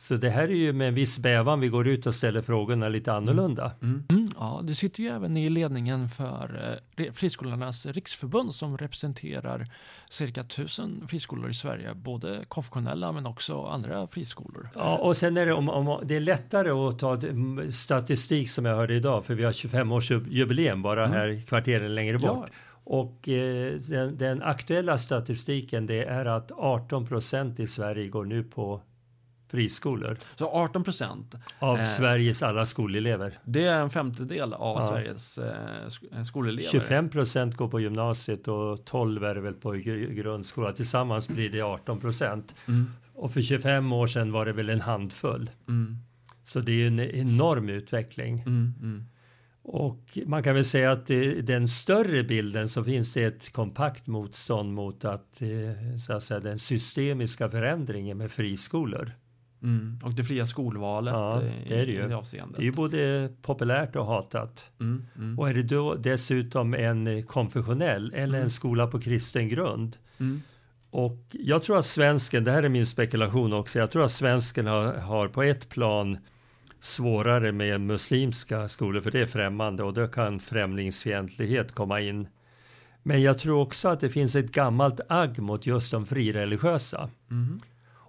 Mm. 0.09 0.15
Mm. 0.15 0.21
Så 0.21 0.27
det 0.27 0.29
här 0.29 0.43
är 0.43 0.55
ju 0.55 0.73
med 0.73 0.87
en 0.87 0.93
viss 0.93 1.19
bävan 1.19 1.59
vi 1.59 1.67
går 1.67 1.87
ut 1.87 2.05
och 2.05 2.15
ställer 2.15 2.41
frågorna 2.41 2.89
lite 2.89 3.13
annorlunda. 3.13 3.71
Mm. 3.81 4.03
Mm. 4.09 4.31
Ja, 4.39 4.61
du 4.63 4.75
sitter 4.75 5.03
ju 5.03 5.09
även 5.09 5.37
i 5.37 5.49
ledningen 5.49 6.09
för 6.09 6.79
eh, 6.97 7.11
Friskolornas 7.13 7.85
riksförbund 7.85 8.55
som 8.55 8.77
representerar 8.77 9.67
cirka 10.09 10.43
tusen 10.43 11.07
friskolor 11.07 11.49
i 11.49 11.53
Sverige, 11.53 11.93
både 11.95 12.45
konfessionella 12.47 13.11
men 13.11 13.25
också 13.25 13.63
andra 13.65 14.07
friskolor. 14.07 14.69
Ja, 14.75 14.97
och 14.97 15.15
sen 15.15 15.37
är 15.37 15.45
det, 15.45 15.53
om, 15.53 15.69
om, 15.69 15.99
det 16.03 16.15
är 16.15 16.19
lättare 16.19 16.69
att 16.69 16.99
ta 16.99 17.19
statistik 17.71 18.49
som 18.49 18.65
jag 18.65 18.75
hörde 18.75 18.93
idag, 18.93 19.25
för 19.25 19.35
vi 19.35 19.43
har 19.43 19.51
25-årsjubileum 19.51 20.81
bara 20.81 21.05
mm. 21.05 21.17
här 21.17 21.41
kvarteren 21.47 21.95
längre 21.95 22.17
bort. 22.17 22.49
Ja. 22.49 22.55
Och 22.83 23.29
eh, 23.29 23.79
den, 23.89 24.17
den, 24.17 24.41
aktuella 24.41 24.97
statistiken 24.97 25.85
det 25.85 26.03
är 26.03 26.25
att 26.25 26.51
18 26.51 27.07
procent 27.07 27.59
i 27.59 27.67
Sverige 27.67 28.07
går 28.07 28.25
nu 28.25 28.43
på 28.43 28.81
friskolor. 29.51 30.17
Så 30.35 30.49
18 30.49 30.83
procent? 30.83 31.35
Av 31.59 31.79
eh, 31.79 31.85
Sveriges 31.85 32.43
alla 32.43 32.65
skolelever. 32.65 33.39
Det 33.43 33.65
är 33.65 33.75
en 33.75 33.89
femtedel 33.89 34.53
av 34.53 34.77
ja. 34.81 34.87
Sveriges 34.87 35.37
eh, 35.37 35.85
eh 36.11 36.23
skolelever. 36.23 36.69
25 36.69 37.09
procent 37.09 37.55
går 37.55 37.67
på 37.67 37.79
gymnasiet 37.79 38.47
och 38.47 38.85
12 38.85 39.23
är 39.23 39.35
det 39.35 39.41
väl 39.41 39.53
på 39.53 39.71
grundskolan. 39.71 40.73
Tillsammans 40.73 41.27
blir 41.27 41.49
det 41.49 41.61
18 41.61 41.99
procent. 41.99 42.55
Mm. 42.67 42.91
Och 43.13 43.33
för 43.33 43.41
25 43.41 43.93
år 43.93 44.07
sedan 44.07 44.31
var 44.31 44.45
det 44.45 44.53
väl 44.53 44.69
en 44.69 44.81
handfull. 44.81 45.49
Mm. 45.67 45.97
Så 46.43 46.59
det 46.59 46.71
är 46.71 46.87
en 46.87 46.99
enorm 46.99 47.69
utveckling. 47.69 48.39
Mm, 48.39 48.73
mm. 48.81 49.05
Och 49.63 50.17
man 50.25 50.43
kan 50.43 50.55
väl 50.55 50.65
säga 50.65 50.91
att 50.91 51.09
i 51.09 51.41
den 51.41 51.67
större 51.67 52.23
bilden 52.23 52.69
så 52.69 52.83
finns 52.83 53.13
det 53.13 53.23
ett 53.23 53.53
kompakt 53.53 54.07
motstånd 54.07 54.73
mot 54.73 55.05
att, 55.05 55.41
eh, 55.41 55.97
så 56.05 56.13
att 56.13 56.23
säga, 56.23 56.39
den 56.39 56.59
systemiska 56.59 57.49
förändringen 57.49 58.17
med 58.17 58.31
friskolor. 58.31 59.11
Mm. 59.63 59.99
Och 60.03 60.13
det 60.13 60.23
fria 60.23 60.45
skolvalet 60.45 61.13
ja, 61.13 61.41
det 61.67 61.75
är 61.75 61.85
det 61.85 61.91
ju. 61.91 62.07
det 62.07 62.15
avseendet. 62.15 62.57
Det 62.57 62.63
är 62.63 62.65
ju 62.65 62.71
både 62.71 63.29
populärt 63.41 63.95
och 63.95 64.05
hatat. 64.05 64.69
Mm, 64.79 65.05
mm. 65.17 65.39
Och 65.39 65.49
är 65.49 65.53
det 65.53 65.63
då 65.63 65.95
dessutom 65.95 66.73
en 66.73 67.23
konfessionell 67.23 68.13
eller 68.15 68.33
en 68.33 68.41
mm. 68.41 68.49
skola 68.49 68.87
på 68.87 69.01
kristen 69.01 69.49
grund. 69.49 69.97
Mm. 70.17 70.41
Och 70.91 71.19
jag 71.31 71.63
tror 71.63 71.77
att 71.77 71.85
svensken, 71.85 72.43
det 72.43 72.51
här 72.51 72.63
är 72.63 72.69
min 72.69 72.85
spekulation 72.85 73.53
också, 73.53 73.79
jag 73.79 73.91
tror 73.91 74.05
att 74.05 74.11
svensken 74.11 74.67
har, 74.67 74.93
har 74.93 75.27
på 75.27 75.43
ett 75.43 75.69
plan 75.69 76.17
svårare 76.79 77.51
med 77.51 77.81
muslimska 77.81 78.69
skolor 78.69 79.01
för 79.01 79.11
det 79.11 79.19
är 79.19 79.25
främmande 79.25 79.83
och 79.83 79.93
då 79.93 80.07
kan 80.07 80.39
främlingsfientlighet 80.39 81.71
komma 81.71 82.01
in. 82.01 82.27
Men 83.03 83.21
jag 83.21 83.39
tror 83.39 83.61
också 83.61 83.89
att 83.89 83.99
det 83.99 84.09
finns 84.09 84.35
ett 84.35 84.51
gammalt 84.51 84.99
agg 85.09 85.39
mot 85.39 85.65
just 85.65 85.91
de 85.91 86.05
frireligiösa. 86.05 87.09
Mm. 87.31 87.59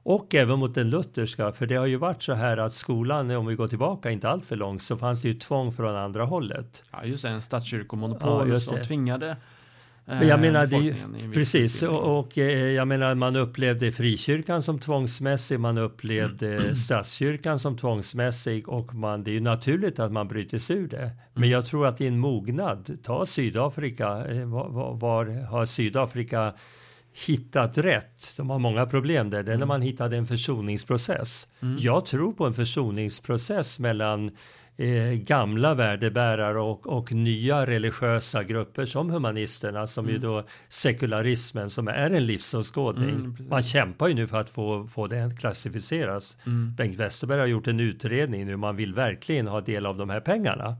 Och 0.03 0.35
även 0.35 0.59
mot 0.59 0.75
den 0.75 0.91
lutherska, 0.91 1.53
för 1.53 1.67
det 1.67 1.75
har 1.75 1.87
ju 1.87 1.97
varit 1.97 2.23
så 2.23 2.33
här 2.33 2.57
att 2.57 2.73
skolan, 2.73 3.31
om 3.31 3.47
vi 3.47 3.55
går 3.55 3.69
tillbaka 3.69 4.11
inte 4.11 4.29
allt 4.29 4.47
för 4.47 4.57
långt, 4.57 4.83
så 4.83 4.97
fanns 4.97 5.23
det 5.23 5.29
ju 5.29 5.35
tvång 5.35 5.73
från 5.73 5.97
andra 5.97 6.25
hållet. 6.25 6.85
Ja, 6.91 7.05
just 7.05 7.23
det, 7.23 7.29
en 7.29 7.43
statskyrkomonopol 7.43 8.51
ja, 8.51 8.61
som 8.61 8.79
tvingade 8.79 9.37
men 10.05 10.29
jag 10.29 10.41
menar, 10.41 10.67
det 10.67 10.77
ju, 10.77 10.95
precis, 11.33 11.83
och, 11.83 12.19
och, 12.19 12.38
eh, 12.38 12.71
jag 12.71 12.88
menar 12.88 13.15
man 13.15 13.37
upplevde 13.37 13.93
frikyrkan 13.93 14.62
som 14.62 14.79
tvångsmässig, 14.79 15.61
man 15.61 15.79
upplevde 15.79 16.57
mm. 16.57 16.75
statskyrkan 16.75 17.59
som 17.59 17.77
tvångsmässig 17.77 18.69
och 18.69 18.95
man, 18.95 19.25
det 19.25 19.31
är 19.31 19.33
ju 19.33 19.41
naturligt 19.41 19.99
att 19.99 20.12
man 20.12 20.29
bryter 20.29 20.59
sig 20.59 20.77
ur 20.77 20.88
det. 20.88 21.11
Men 21.33 21.43
mm. 21.43 21.51
jag 21.51 21.67
tror 21.67 21.87
att 21.87 22.01
i 22.01 22.07
en 22.07 22.19
mognad, 22.19 22.99
ta 23.03 23.27
Sydafrika, 23.27 24.25
eh, 24.27 24.45
var, 24.45 24.95
var 24.95 25.47
har 25.51 25.65
Sydafrika 25.65 26.53
hittat 27.27 27.79
rätt. 27.79 28.35
De 28.37 28.51
har 28.51 28.59
många 28.59 28.87
problem 28.87 29.31
där. 29.31 29.42
Det 29.42 29.51
är 29.51 29.55
mm. 29.55 29.61
när 29.61 29.66
man 29.66 29.83
hittade 29.83 30.16
en 30.16 30.27
försoningsprocess. 30.27 31.48
Mm. 31.61 31.77
Jag 31.79 32.07
tror 32.07 32.33
på 32.33 32.46
en 32.46 32.55
försoningsprocess 32.55 33.79
mellan 33.79 34.31
eh, 34.77 35.12
gamla 35.12 35.75
värdebärare 35.75 36.61
och, 36.61 36.87
och 36.87 37.12
nya 37.12 37.66
religiösa 37.66 38.44
grupper 38.44 38.85
som 38.85 39.11
humanisterna 39.11 39.87
som 39.87 40.05
mm. 40.05 40.14
ju 40.14 40.20
då 40.20 40.44
sekularismen 40.68 41.70
som 41.70 41.88
är 41.88 42.11
en 42.11 42.27
livsåskådning. 42.27 43.09
Mm, 43.09 43.37
man 43.48 43.62
kämpar 43.62 44.09
ju 44.09 44.14
nu 44.14 44.27
för 44.27 44.40
att 44.40 44.51
få, 44.51 44.87
få 44.87 45.07
den 45.07 45.37
klassificeras. 45.37 46.37
Mm. 46.46 46.75
Bengt 46.75 46.96
Westerberg 46.96 47.40
har 47.40 47.46
gjort 47.46 47.66
en 47.66 47.81
utredning 47.81 48.46
nu. 48.46 48.57
Man 48.57 48.77
vill 48.77 48.94
verkligen 48.94 49.46
ha 49.46 49.61
del 49.61 49.87
av 49.87 49.96
de 49.96 50.11
här 50.11 50.20
pengarna. 50.20 50.77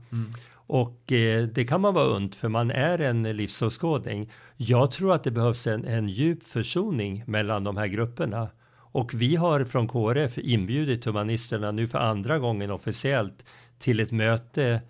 Och 0.73 1.11
eh, 1.11 1.47
det 1.47 1.65
kan 1.65 1.81
man 1.81 1.93
vara 1.93 2.15
und 2.15 2.35
för 2.35 2.49
man 2.49 2.71
är 2.71 3.01
en 3.01 3.23
livsåskådning. 3.23 4.31
Jag 4.57 4.91
tror 4.91 5.13
att 5.13 5.23
det 5.23 5.31
behövs 5.31 5.67
en, 5.67 5.85
en 5.85 6.09
djup 6.09 6.43
försoning 6.43 7.23
mellan 7.27 7.63
de 7.63 7.77
här 7.77 7.87
grupperna. 7.87 8.49
Och 8.75 9.13
vi 9.13 9.35
har 9.35 9.65
från 9.65 9.87
KRF 9.87 10.37
inbjudit 10.37 11.05
humanisterna 11.05 11.71
nu 11.71 11.87
för 11.87 11.99
andra 11.99 12.39
gången 12.39 12.71
officiellt 12.71 13.45
till 13.79 13.99
ett 13.99 14.11
möte 14.11 14.81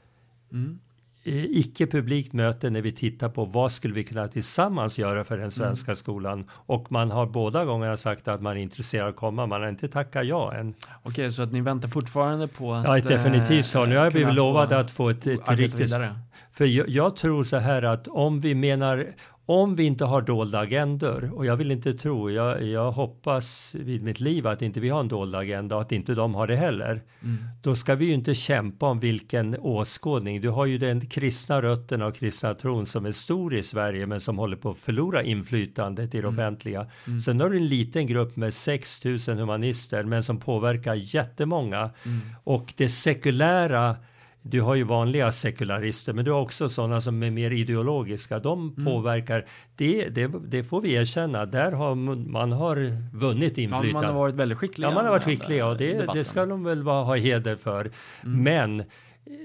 mm. 0.51 0.79
Eh, 1.25 1.45
icke-publikt 1.45 2.33
möte 2.33 2.69
när 2.69 2.81
vi 2.81 2.91
tittar 2.91 3.29
på 3.29 3.45
vad 3.45 3.71
skulle 3.71 3.93
vi 3.93 4.03
kunna 4.03 4.27
tillsammans 4.27 4.99
göra 4.99 5.23
för 5.23 5.37
den 5.37 5.51
svenska 5.51 5.91
mm. 5.91 5.95
skolan. 5.95 6.45
Och 6.51 6.91
man 6.91 7.11
har 7.11 7.25
båda 7.25 7.65
gångerna 7.65 7.97
sagt 7.97 8.27
att 8.27 8.41
man 8.41 8.57
är 8.57 8.61
intresserad 8.61 9.03
av 9.03 9.09
att 9.09 9.15
komma, 9.15 9.45
man 9.45 9.61
har 9.61 9.69
inte 9.69 9.87
tackat 9.87 10.25
ja 10.25 10.53
än. 10.53 10.73
Okej, 11.03 11.31
så 11.31 11.41
att 11.41 11.51
ni 11.51 11.61
väntar 11.61 11.87
fortfarande 11.87 12.47
på 12.47 12.73
att... 12.73 12.85
Ja, 12.85 12.99
definitivt 12.99 13.65
så. 13.65 13.85
Nu 13.85 13.97
har 13.97 14.03
jag 14.03 14.13
blivit 14.13 14.33
lovad 14.33 14.73
att 14.73 14.91
få 14.91 15.09
ett, 15.09 15.27
ett 15.27 15.51
riktigt... 15.51 15.79
Vidare. 15.79 16.15
För 16.51 16.65
jag, 16.65 16.89
jag, 16.89 17.15
tror 17.15 17.43
så 17.43 17.57
här 17.57 17.81
att 17.81 18.07
om 18.07 18.39
vi 18.39 18.55
menar 18.55 19.13
om 19.45 19.75
vi 19.75 19.83
inte 19.83 20.05
har 20.05 20.21
dolda 20.21 20.59
agendor, 20.59 21.31
och 21.33 21.45
jag 21.45 21.55
vill 21.55 21.71
inte 21.71 21.93
tro, 21.93 22.31
jag, 22.31 22.63
jag 22.63 22.91
hoppas 22.91 23.75
vid 23.79 24.03
mitt 24.03 24.19
liv 24.19 24.47
att 24.47 24.61
inte 24.61 24.79
vi 24.79 24.89
har 24.89 24.99
en 24.99 25.07
dold 25.07 25.35
agenda 25.35 25.75
och 25.75 25.81
att 25.81 25.91
inte 25.91 26.13
de 26.13 26.35
har 26.35 26.47
det 26.47 26.55
heller. 26.55 27.01
Mm. 27.23 27.37
Då 27.61 27.75
ska 27.75 27.95
vi 27.95 28.05
ju 28.05 28.13
inte 28.13 28.35
kämpa 28.35 28.85
om 28.85 28.99
vilken 28.99 29.57
åskådning. 29.59 30.41
Du 30.41 30.49
har 30.49 30.65
ju 30.65 30.77
den 30.77 31.07
kristna 31.07 31.61
rötten 31.61 32.01
och 32.01 32.15
kristna 32.15 32.53
tron 32.53 32.85
som 32.85 33.05
är 33.05 33.11
stor 33.11 33.55
i 33.55 33.63
Sverige 33.63 34.05
men 34.05 34.21
som 34.21 34.37
håller 34.37 34.57
på 34.57 34.69
att 34.69 34.77
förlora 34.77 35.23
inflytandet 35.23 36.15
i 36.15 36.21
det 36.21 36.27
mm. 36.27 36.33
offentliga. 36.33 36.87
Mm. 37.07 37.19
Sen 37.19 37.41
har 37.41 37.49
du 37.49 37.57
en 37.57 37.67
liten 37.67 38.07
grupp 38.07 38.35
med 38.35 38.53
6000 38.53 39.37
humanister 39.37 40.03
men 40.03 40.23
som 40.23 40.39
påverkar 40.39 40.93
jättemånga. 40.95 41.89
Mm. 42.05 42.19
Och 42.43 42.73
det 42.77 42.89
sekulära 42.89 43.95
du 44.45 44.61
har 44.61 44.75
ju 44.75 44.83
vanliga 44.83 45.31
sekularister, 45.31 46.13
men 46.13 46.25
du 46.25 46.31
har 46.31 46.41
också 46.41 46.69
sådana 46.69 47.01
som 47.01 47.23
är 47.23 47.31
mer 47.31 47.51
ideologiska. 47.51 48.39
De 48.39 48.59
mm. 48.59 48.85
påverkar, 48.85 49.45
det, 49.75 50.09
det, 50.09 50.31
det, 50.47 50.63
får 50.63 50.81
vi 50.81 50.93
erkänna, 50.93 51.45
där 51.45 51.71
har 51.71 51.95
man 51.95 52.51
har 52.51 52.97
vunnit 53.17 53.57
inflytande. 53.57 53.87
Ja, 53.87 53.93
man 53.93 54.05
har 54.05 54.13
varit 54.13 54.35
väldigt 54.35 54.57
skickliga. 54.57 54.89
Ja, 54.89 54.95
man 54.95 55.05
har 55.05 55.11
varit 55.11 55.23
skickliga 55.23 55.67
och 55.67 55.77
det, 55.77 56.13
det 56.13 56.23
ska 56.23 56.45
de 56.45 56.63
väl 56.63 56.81
ha 56.83 57.15
heder 57.15 57.55
för. 57.55 57.91
Mm. 58.23 58.43
Men 58.43 58.83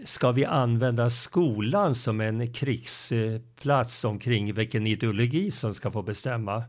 ska 0.04 0.32
vi 0.32 0.44
använda 0.44 1.10
skolan 1.10 1.94
som 1.94 2.20
en 2.20 2.52
krigsplats 2.52 4.04
omkring 4.04 4.54
vilken 4.54 4.86
ideologi 4.86 5.50
som 5.50 5.74
ska 5.74 5.90
få 5.90 6.02
bestämma? 6.02 6.62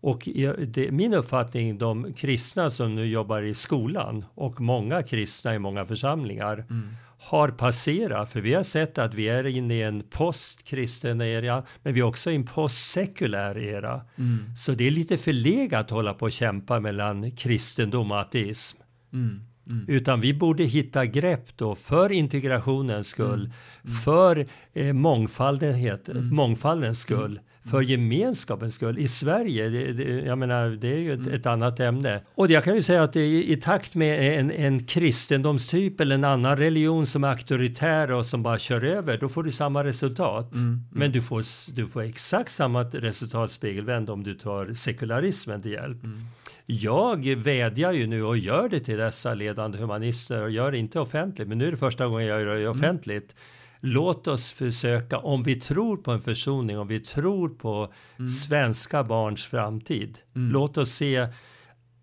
Och 0.00 0.28
det, 0.66 0.90
min 0.90 1.14
uppfattning, 1.14 1.78
de 1.78 2.12
kristna 2.12 2.70
som 2.70 2.94
nu 2.94 3.06
jobbar 3.06 3.42
i 3.42 3.54
skolan 3.54 4.24
och 4.34 4.60
många 4.60 5.02
kristna 5.02 5.54
i 5.54 5.58
många 5.58 5.84
församlingar 5.84 6.66
mm 6.70 6.88
har 7.18 7.48
passerat, 7.48 8.32
för 8.32 8.40
vi 8.40 8.54
har 8.54 8.62
sett 8.62 8.98
att 8.98 9.14
vi 9.14 9.28
är 9.28 9.46
inne 9.46 9.74
i 9.74 9.82
en 9.82 10.02
postkristen 10.10 11.20
era, 11.20 11.64
men 11.82 11.94
vi 11.94 12.00
är 12.00 12.04
också 12.04 12.30
i 12.30 12.34
en 12.34 12.46
postsekulär 12.46 13.58
era. 13.58 14.00
Mm. 14.16 14.56
Så 14.56 14.72
det 14.72 14.86
är 14.86 14.90
lite 14.90 15.16
förlegat 15.16 15.80
att 15.80 15.90
hålla 15.90 16.14
på 16.14 16.24
och 16.24 16.32
kämpa 16.32 16.80
mellan 16.80 17.30
kristendom 17.30 18.10
och 18.10 18.20
ateism. 18.20 18.78
Mm. 19.12 19.47
Mm. 19.68 19.84
Utan 19.88 20.20
vi 20.20 20.34
borde 20.34 20.64
hitta 20.64 21.06
grepp 21.06 21.56
då 21.56 21.74
för 21.74 22.12
integrationens 22.12 23.06
skull, 23.06 23.40
mm. 23.40 23.52
Mm. 23.84 23.96
för 23.96 24.46
eh, 24.72 24.92
mångfalden, 24.92 25.74
mm. 25.74 26.34
mångfaldens 26.34 27.00
skull, 27.00 27.40
för 27.70 27.80
gemenskapens 27.80 28.74
skull. 28.74 28.98
I 28.98 29.08
Sverige, 29.08 29.68
det, 29.68 29.92
det, 29.92 30.04
jag 30.04 30.38
menar, 30.38 30.70
det 30.70 30.88
är 30.88 30.98
ju 30.98 31.12
ett, 31.12 31.20
mm. 31.20 31.34
ett, 31.34 31.46
annat 31.46 31.80
ämne. 31.80 32.20
Och 32.34 32.50
jag 32.50 32.64
kan 32.64 32.74
ju 32.74 32.82
säga 32.82 33.02
att 33.02 33.16
i, 33.16 33.52
i 33.52 33.56
takt 33.56 33.94
med 33.94 34.38
en, 34.38 34.50
en 34.50 34.86
kristendomstyp 34.86 36.00
eller 36.00 36.14
en 36.14 36.24
annan 36.24 36.56
religion 36.56 37.06
som 37.06 37.24
är 37.24 37.28
auktoritär 37.28 38.10
och 38.10 38.26
som 38.26 38.42
bara 38.42 38.58
kör 38.58 38.84
över, 38.84 39.18
då 39.18 39.28
får 39.28 39.42
du 39.42 39.52
samma 39.52 39.84
resultat. 39.84 40.54
Mm. 40.54 40.66
Mm. 40.66 40.84
Men 40.90 41.12
du 41.12 41.22
får, 41.22 41.72
du 41.72 41.86
får 41.86 42.02
exakt 42.02 42.50
samma 42.50 42.82
resultat 42.82 43.50
spegelvänd 43.50 44.10
om 44.10 44.22
du 44.24 44.34
tar 44.34 44.72
sekularismen 44.72 45.62
till 45.62 45.72
hjälp. 45.72 46.04
Jag 46.70 47.26
vädjar 47.26 47.92
ju 47.92 48.06
nu 48.06 48.24
och 48.24 48.38
gör 48.38 48.68
det 48.68 48.80
till 48.80 48.96
dessa 48.96 49.34
ledande 49.34 49.78
humanister 49.78 50.42
och 50.42 50.50
gör 50.50 50.72
det 50.72 50.78
inte 50.78 51.00
offentligt, 51.00 51.48
men 51.48 51.58
nu 51.58 51.66
är 51.66 51.70
det 51.70 51.76
första 51.76 52.06
gången 52.06 52.26
jag 52.26 52.40
gör 52.40 52.54
det 52.54 52.60
mm. 52.60 52.70
offentligt. 52.70 53.32
Mm 53.32 53.44
låt 53.80 54.28
oss 54.28 54.50
försöka, 54.50 55.18
om 55.18 55.42
vi 55.42 55.56
tror 55.56 55.96
på 55.96 56.10
en 56.10 56.20
försoning, 56.20 56.78
om 56.78 56.88
vi 56.88 57.00
tror 57.00 57.48
på 57.48 57.92
mm. 58.18 58.28
svenska 58.28 59.04
barns 59.04 59.46
framtid, 59.46 60.18
mm. 60.36 60.52
låt 60.52 60.78
oss 60.78 60.90
se 60.90 61.28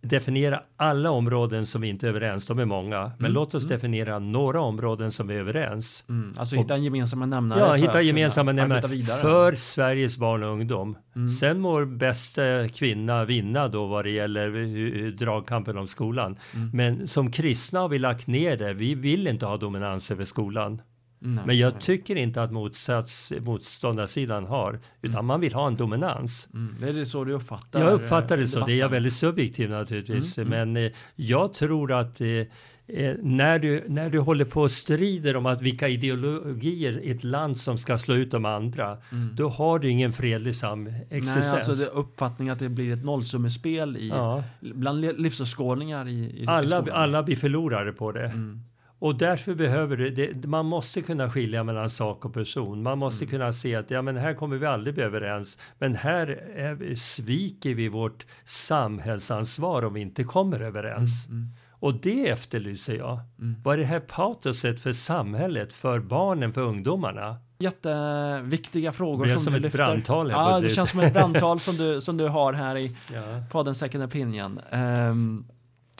definiera 0.10 0.62
alla 0.78 1.12
områden 1.12 1.66
som 1.66 1.82
vi 1.82 1.88
inte 1.88 2.08
är 2.08 2.10
överens, 2.10 2.46
de 2.46 2.60
är 2.60 2.66
många, 2.66 3.00
mm. 3.00 3.12
men 3.18 3.32
låt 3.32 3.56
oss 3.56 3.64
mm. 3.64 3.76
definiera 3.76 4.20
några 4.20 4.62
områden 4.62 5.12
som 5.12 5.28
vi 5.28 5.36
är 5.36 5.40
överens. 5.40 6.06
Mm. 6.10 6.34
Alltså 6.38 6.56
hitta 6.56 6.76
en 6.76 6.84
gemensam 6.84 7.30
nämnare. 7.30 7.60
Ja, 7.60 7.74
hitta 7.74 8.02
gemensamma 8.02 8.52
nämnare 8.52 9.04
för 9.22 9.56
Sveriges 9.56 10.18
barn 10.18 10.44
och 10.44 10.50
ungdom. 10.50 10.98
Mm. 11.16 11.30
Sen 11.30 11.60
må 11.60 11.86
bästa 11.86 12.68
kvinna 12.68 13.26
vinna 13.26 13.68
då 13.68 13.86
vad 13.86 14.06
det 14.06 14.12
gäller 14.12 15.12
dragkampen 15.12 15.78
om 15.78 15.88
skolan. 15.88 16.38
Mm. 16.54 16.70
Men 16.74 17.08
som 17.08 17.32
kristna 17.32 17.80
har 17.80 17.90
vi 17.90 18.00
lagt 18.00 18.28
ner 18.28 18.58
det, 18.58 18.74
vi 18.74 18.96
vill 18.96 19.28
inte 19.28 19.46
ha 19.46 19.58
dominans 19.58 20.12
över 20.12 20.24
skolan. 20.24 20.82
Nej, 21.26 21.44
men 21.48 21.58
jag 21.58 21.80
tycker 21.80 22.16
inte 22.16 22.44
att 22.44 22.52
motsats, 22.52 23.34
motståndarsidan 23.42 24.46
har, 24.46 24.80
utan 25.02 25.16
mm. 25.16 25.26
man 25.26 25.40
vill 25.40 25.54
ha 25.54 25.68
en 25.68 25.76
dominans. 25.76 26.50
Mm. 26.54 26.76
Det 26.80 26.90
är 26.90 26.94
det 26.94 27.06
så 27.06 27.24
du 27.24 27.34
uppfattar 27.34 27.82
Jag 27.82 27.94
uppfattar 27.94 28.38
det 28.38 28.48
så, 28.48 28.56
debatten. 28.56 28.72
det 28.72 28.80
är 28.80 28.82
jag 28.82 28.90
väldigt 28.90 29.14
subjektiv 29.14 29.70
naturligtvis, 29.70 30.38
mm. 30.38 30.54
mm. 30.54 30.74
men 30.74 30.86
eh, 30.86 30.92
jag 31.16 31.54
tror 31.54 31.92
att 31.92 32.22
eh, 32.22 32.28
eh, 32.28 33.16
när, 33.22 33.60
du, 33.60 33.84
när 33.88 34.10
du 34.10 34.20
håller 34.20 34.46
på 34.46 34.62
och 34.62 34.72
strider 34.72 35.36
om 35.36 35.46
att 35.46 35.62
vilka 35.62 35.88
ideologier 35.88 37.02
ett 37.04 37.24
land 37.24 37.58
som 37.58 37.78
ska 37.78 37.98
slå 37.98 38.16
ut 38.16 38.32
de 38.32 38.46
andra, 38.46 38.98
mm. 39.12 39.36
då 39.36 39.50
har 39.50 39.80
du 39.80 39.90
ingen 39.90 40.14
fredlig 40.14 40.56
samexistens. 40.56 41.46
Nej, 41.46 41.54
alltså 41.54 41.74
det 41.74 41.86
uppfattning 41.86 42.50
att 42.50 42.60
det 42.60 42.70
blir 42.70 42.94
ett 42.94 43.06
nollsummespel 43.06 43.98
i, 43.98 44.10
ja. 44.10 44.44
bland 44.60 45.02
livsåskådningar 45.22 46.08
i, 46.08 46.44
i, 46.44 46.46
alla, 46.48 46.88
i 46.88 46.92
alla 46.92 47.24
blir 47.24 47.36
förlorare 47.36 47.92
på 47.92 48.12
det. 48.12 48.26
Mm. 48.26 48.62
Och 49.06 49.16
därför 49.16 49.56
behöver 49.56 49.98
det, 49.98 50.10
det, 50.10 50.48
man 50.48 50.66
måste 50.66 51.02
kunna 51.02 51.30
skilja 51.30 51.64
mellan 51.64 51.90
sak 51.90 52.26
och 52.26 52.34
person. 52.34 52.84
Man 52.84 52.98
måste 52.98 53.26
mm. 53.26 53.32
kunna 53.32 53.54
se 53.54 53.76
att 53.76 53.92
ja, 53.92 54.02
men 54.02 54.18
här 54.18 54.34
kommer 54.34 54.58
vi 54.58 54.66
aldrig 54.66 54.94
bli 54.94 55.04
överens. 55.04 55.58
Men 55.80 55.96
här 55.96 56.28
är, 56.56 56.96
sviker 56.96 57.74
vi 57.74 57.88
vårt 57.90 58.26
samhällsansvar 58.44 59.86
om 59.86 59.94
vi 59.94 60.02
inte 60.02 60.24
kommer 60.24 60.60
överens. 60.60 61.28
Mm. 61.28 61.38
Mm. 61.38 61.50
Och 61.70 61.94
det 61.94 62.30
efterlyser 62.30 62.96
jag. 62.96 63.20
Mm. 63.40 63.56
Vad 63.64 63.74
är 63.74 63.78
det 63.78 63.86
här 63.86 64.00
patoset 64.00 64.80
för 64.80 64.92
samhället, 64.92 65.74
för 65.74 66.00
barnen, 66.00 66.54
för 66.54 66.62
ungdomarna? 66.62 67.38
Jätteviktiga 67.60 68.92
frågor 68.92 69.26
som, 69.26 69.40
som 69.40 69.54
du 69.54 69.60
lyfter. 69.60 69.78
Brandtal 69.78 70.30
ja, 70.30 70.60
det 70.60 70.70
känns 70.70 70.90
som 70.90 71.00
ett 71.00 71.14
brandtal 71.14 71.60
som 71.60 71.78
du, 71.78 72.02
som 72.02 72.18
du 72.18 72.28
har 72.28 72.54
här 72.54 72.78
i 72.78 72.96
ja. 73.14 73.22
podden 73.52 73.76
Second 73.76 74.04
Opinion. 74.04 74.60
Um, 74.72 75.46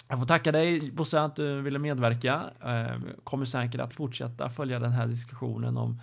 jag 0.08 0.20
får 0.20 0.26
tacka 0.26 0.52
dig 0.52 0.92
Bosse 0.92 1.22
att 1.22 1.36
du 1.36 1.62
ville 1.62 1.80
medverka. 1.80 2.44
Eh, 2.66 3.00
kommer 3.24 3.46
säkert 3.46 3.82
att 3.82 3.94
fortsätta 3.94 4.50
följa 4.50 4.80
den 4.80 4.92
här 4.92 5.08
diskussionen 5.08 5.78
om, 5.78 6.02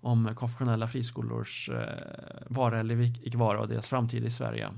om 0.00 0.34
konfessionella 0.34 0.88
friskolors 0.88 1.68
eh, 1.68 1.76
vara 2.46 2.80
eller 2.80 3.00
icke 3.00 3.38
vara 3.38 3.60
och 3.60 3.68
deras 3.68 3.88
framtid 3.88 4.24
i 4.24 4.30
Sverige. 4.30 4.68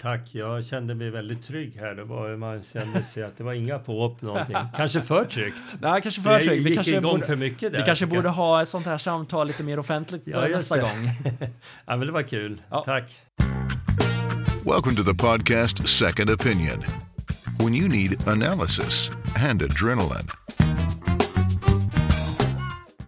Tack, 0.00 0.34
jag 0.34 0.64
kände 0.64 0.94
mig 0.94 1.10
väldigt 1.10 1.44
trygg 1.44 1.76
här. 1.76 1.94
Det 1.94 2.04
var, 2.04 2.36
man 2.36 2.62
kände 2.62 3.02
sig 3.02 3.22
att 3.22 3.38
det 3.38 3.44
var 3.44 3.52
inga 3.52 3.78
påhopp 3.78 4.22
någonting. 4.22 4.56
Kanske 4.76 5.00
för 5.00 5.24
tryggt. 5.24 5.74
Nej, 5.80 6.02
kanske 6.02 6.20
för 6.20 6.40
tryggt. 6.40 6.66
Vi 6.66 6.74
kanske 6.74 6.96
igång 6.96 7.12
borde, 7.12 7.26
för 7.26 7.36
mycket 7.36 7.72
där. 7.72 7.78
Vi 7.78 7.84
kanske 7.84 8.06
borde 8.06 8.28
ha 8.28 8.62
ett 8.62 8.68
sånt 8.68 8.86
här 8.86 8.98
samtal 8.98 9.46
lite 9.46 9.62
mer 9.64 9.78
offentligt 9.78 10.22
ja, 10.24 10.48
nästa 10.48 10.76
det. 10.76 10.82
gång. 10.82 11.10
ja, 11.86 11.96
men 11.96 12.00
det 12.06 12.12
var 12.12 12.22
kul. 12.22 12.62
Ja. 12.70 12.82
Tack. 12.84 13.20
Welcome 14.64 14.96
to 14.96 15.02
the 15.02 15.14
podcast 15.14 15.88
Second 15.88 16.30
Opinion. 16.30 17.09
When 17.60 17.74
you 17.74 17.88
need 17.88 18.26
analysis 18.26 19.10
and 19.36 19.60
adrenaline. 19.60 20.39